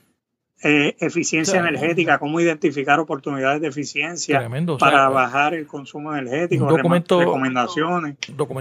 [0.63, 8.17] eh, eficiencia energética, cómo identificar oportunidades de eficiencia para bajar el consumo energético, recomendaciones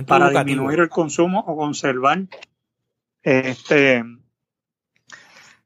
[0.05, 2.21] para disminuir el consumo o conservar
[3.23, 4.03] este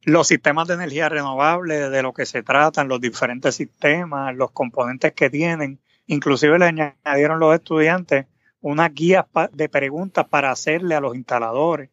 [0.03, 5.13] los sistemas de energía renovable, de lo que se tratan, los diferentes sistemas, los componentes
[5.13, 5.79] que tienen.
[6.07, 8.25] Inclusive le añadieron los estudiantes
[8.61, 11.89] unas guías de preguntas para hacerle a los instaladores.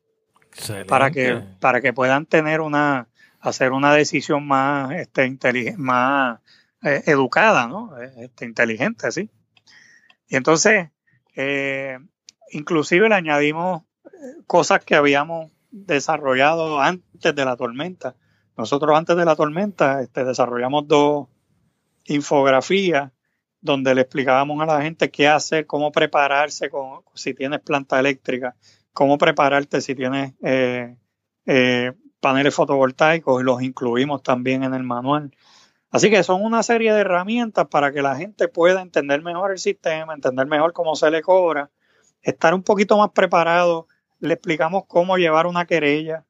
[0.86, 3.08] Para que para que puedan tener una
[3.40, 6.40] hacer una decisión más este más
[6.82, 9.30] eh, educada no este, inteligente sí.
[10.26, 10.88] Y entonces
[11.36, 11.98] eh,
[12.50, 18.14] inclusive le añadimos eh, cosas que habíamos desarrollado antes de la tormenta.
[18.56, 21.28] Nosotros antes de la tormenta este, desarrollamos dos
[22.06, 23.12] infografías
[23.60, 28.56] donde le explicábamos a la gente qué hacer, cómo prepararse con, si tienes planta eléctrica,
[28.92, 30.96] cómo prepararte si tienes eh,
[31.46, 35.32] eh, paneles fotovoltaicos y los incluimos también en el manual.
[35.90, 39.58] Así que son una serie de herramientas para que la gente pueda entender mejor el
[39.58, 41.70] sistema, entender mejor cómo se le cobra,
[42.22, 43.86] estar un poquito más preparado
[44.20, 46.24] le explicamos cómo llevar una querella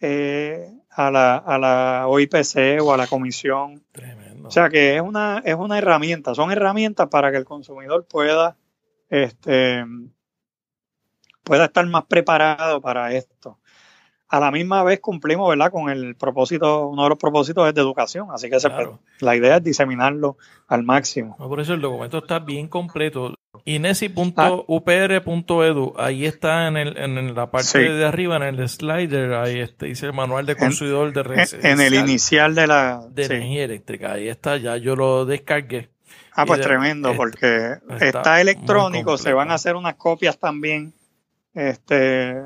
[0.00, 3.84] eh, a, la, a la OIPC o a la comisión.
[3.92, 4.48] Tremendo.
[4.48, 8.56] O sea que es una, es una herramienta, son herramientas para que el consumidor pueda,
[9.10, 9.84] este,
[11.42, 13.58] pueda estar más preparado para esto.
[14.28, 15.70] a la misma vez cumplimos, ¿verdad?
[15.70, 18.58] Con el propósito, uno de los propósitos es de educación, así que
[19.20, 20.36] la idea es diseminarlo
[20.66, 21.36] al máximo.
[21.36, 23.34] por eso el documento está bien completo.
[23.68, 24.64] Inesi.upr.edu,
[25.98, 30.06] ahí está en, el, en la parte de arriba, en el slider, ahí está, dice
[30.06, 31.54] el manual de consumidor de redes.
[31.62, 33.06] En, el inicial de la...
[33.10, 35.90] De energía eléctrica, ahí está, ya yo lo descargué.
[36.32, 40.94] Ah, pues tremendo, porque está, electrónico, se van a hacer unas copias también,
[41.52, 42.40] este,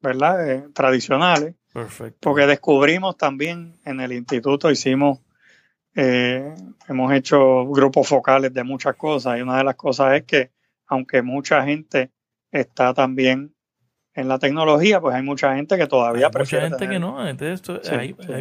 [0.00, 0.48] ¿verdad?
[0.50, 1.56] Eh, tradicionales.
[1.74, 2.20] Perfecto.
[2.20, 5.18] Porque descubrimos también en el instituto, hicimos
[5.94, 6.54] eh,
[6.88, 10.50] hemos hecho grupos focales de muchas cosas y una de las cosas es que
[10.86, 12.10] aunque mucha gente
[12.50, 13.54] está también
[14.14, 17.32] en la tecnología, pues hay mucha gente que todavía hay Mucha gente que no, hay,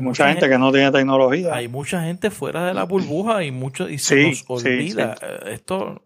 [0.02, 1.56] mucha, gente, que no tiene tecnología.
[1.56, 5.16] Hay mucha gente fuera de la burbuja y mucho y se nos olvida.
[5.22, 6.02] Eh, esto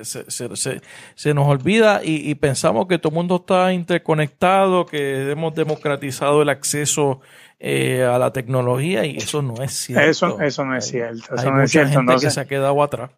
[0.00, 0.80] se, se,
[1.14, 6.40] se, nos olvida y, y, pensamos que todo el mundo está interconectado, que hemos democratizado
[6.40, 7.20] el acceso
[7.58, 10.04] eh, a la tecnología y eso no es cierto.
[10.04, 11.34] Eso, eso no es cierto.
[11.34, 11.92] Eso hay no es cierto.
[11.92, 13.10] gente que se ha quedado atrás.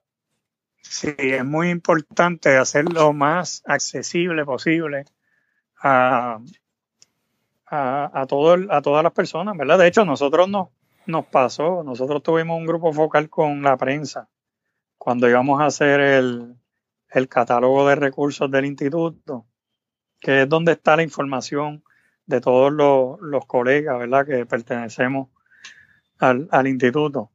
[0.80, 5.04] Sí, es muy importante hacerlo lo más accesible posible
[5.82, 6.38] a,
[7.66, 9.78] a, todo a todas las personas, ¿verdad?
[9.78, 10.68] De hecho, nosotros nos,
[11.06, 14.28] nos pasó, nosotros tuvimos un grupo focal con la prensa
[14.96, 16.54] cuando íbamos a hacer el,
[17.10, 19.46] el catálogo de recursos del instituto,
[20.20, 21.82] que es donde está la información
[22.28, 24.26] de todos los, colegas, ¿verdad?
[24.26, 25.28] Que pertenecemos
[26.18, 27.30] al, instituto.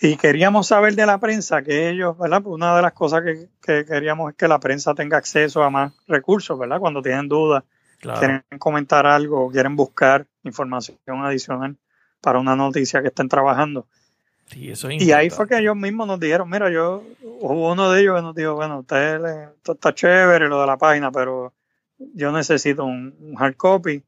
[0.00, 2.42] Y queríamos saber de la prensa que ellos, ¿verdad?
[2.42, 5.92] Pues una de las cosas que, queríamos es que la prensa tenga acceso a más
[6.08, 6.80] recursos, ¿verdad?
[6.80, 7.62] Cuando tienen dudas,
[8.00, 11.76] quieren comentar algo, quieren buscar información adicional
[12.20, 13.86] para una noticia que estén trabajando.
[14.52, 18.22] y ahí fue que ellos mismos nos dijeron, mira, yo, hubo uno de ellos que
[18.22, 19.20] nos dijo, bueno, usted
[19.64, 21.52] está chévere lo de la página, pero
[21.98, 24.04] yo necesito un, hard copy.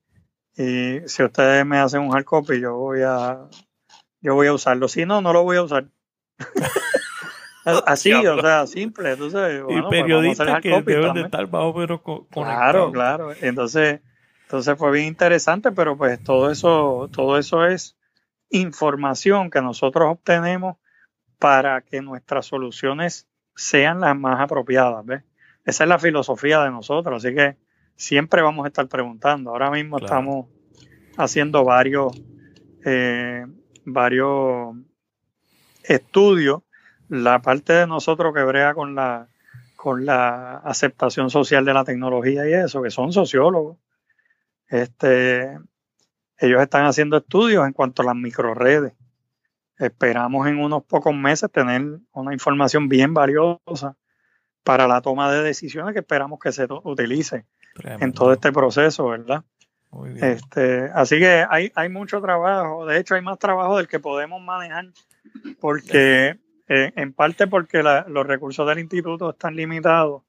[0.57, 3.49] Y si ustedes me hacen un hard copy yo voy a
[4.21, 4.89] yo voy a usarlo.
[4.89, 5.87] Si no no lo voy a usar.
[7.65, 12.91] Así o sea simple entonces y pues periodistas que deben de estar bajo pero claro
[12.91, 13.33] claro.
[13.41, 14.01] Entonces
[14.45, 17.99] entonces fue bien interesante pero pues todo eso todo eso es
[18.49, 20.77] información que nosotros obtenemos
[21.39, 25.23] para que nuestras soluciones sean las más apropiadas ¿ves?
[25.67, 27.57] esa es la filosofía de nosotros así que
[28.01, 29.51] siempre vamos a estar preguntando.
[29.51, 30.47] Ahora mismo estamos
[31.19, 32.19] haciendo varios,
[32.85, 33.47] eh,
[33.85, 34.75] varios
[35.83, 36.63] estudios.
[37.09, 39.29] La parte de nosotros que brega con la,
[39.77, 43.77] con la aceptación social de la tecnología y eso, que son sociólogos,
[44.69, 45.59] este,
[46.39, 48.95] ellos están haciendo estudios en cuanto a las microredes.
[49.77, 53.97] Esperamos en unos pocos meses tener una información bien valiosa
[54.63, 57.45] para la toma de decisiones que esperamos que se utilice
[57.85, 59.45] en todo este proceso, ¿verdad?
[59.91, 60.25] Muy bien.
[60.25, 64.41] Este, así que hay, hay mucho trabajo, de hecho hay más trabajo del que podemos
[64.41, 64.87] manejar,
[65.61, 66.39] porque
[66.69, 70.23] eh, en parte porque los recursos del instituto están limitados.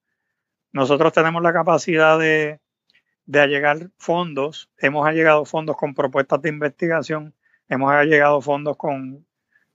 [0.72, 2.60] Nosotros tenemos la capacidad de,
[3.26, 7.34] de allegar fondos, hemos allegado fondos con propuestas de investigación,
[7.68, 9.24] hemos allegado fondos con,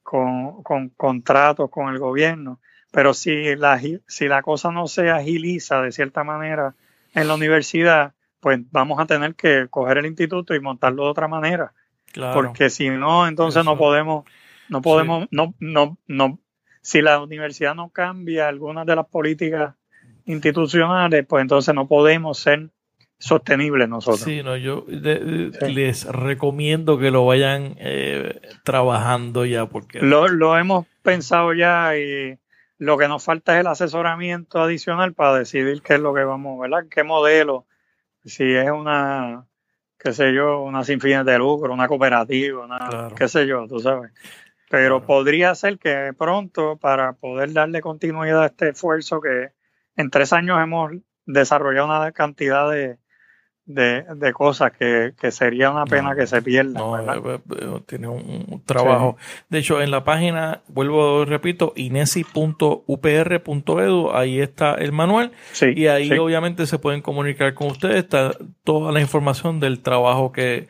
[0.04, 2.60] con, con contratos con el gobierno,
[2.92, 6.76] pero si la, si la cosa no se agiliza de cierta manera,
[7.18, 11.28] en la universidad, pues vamos a tener que coger el instituto y montarlo de otra
[11.28, 11.74] manera.
[12.34, 14.26] Porque si no, entonces no podemos,
[14.70, 16.40] no podemos, no, no, no,
[16.82, 19.76] si la universidad no cambia algunas de las políticas
[20.26, 22.70] institucionales, pues entonces no podemos ser
[23.20, 24.22] sostenibles nosotros.
[24.22, 30.02] Sí, no, yo les recomiendo que lo vayan eh, trabajando ya porque...
[30.02, 32.38] Lo, lo hemos pensado ya y
[32.78, 36.60] lo que nos falta es el asesoramiento adicional para decidir qué es lo que vamos,
[36.60, 36.86] ¿verdad?
[36.90, 37.66] ¿Qué modelo?
[38.24, 39.48] Si es una,
[39.98, 43.80] qué sé yo, una sin fines de lucro, una cooperativa, una, qué sé yo, tú
[43.80, 44.12] sabes.
[44.70, 49.54] Pero podría ser que pronto, para poder darle continuidad a este esfuerzo que
[49.96, 50.92] en tres años hemos
[51.26, 53.00] desarrollado una cantidad de,
[53.68, 56.74] de, de cosas que, que, sería una pena que se pierdan.
[56.74, 59.18] No, eh, eh, tiene un, trabajo.
[59.50, 65.34] De hecho, en la página, vuelvo, repito, inesi.upr.edu, ahí está el manual.
[65.62, 67.98] y ahí obviamente se pueden comunicar con ustedes.
[67.98, 68.32] Está
[68.64, 70.70] toda la información del trabajo que,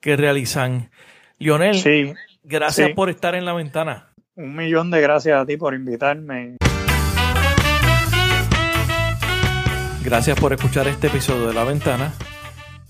[0.00, 0.90] que realizan.
[1.38, 4.08] Lionel, gracias por estar en la ventana.
[4.34, 6.56] Un millón de gracias a ti por invitarme.
[10.04, 12.12] Gracias por escuchar este episodio de La Ventana.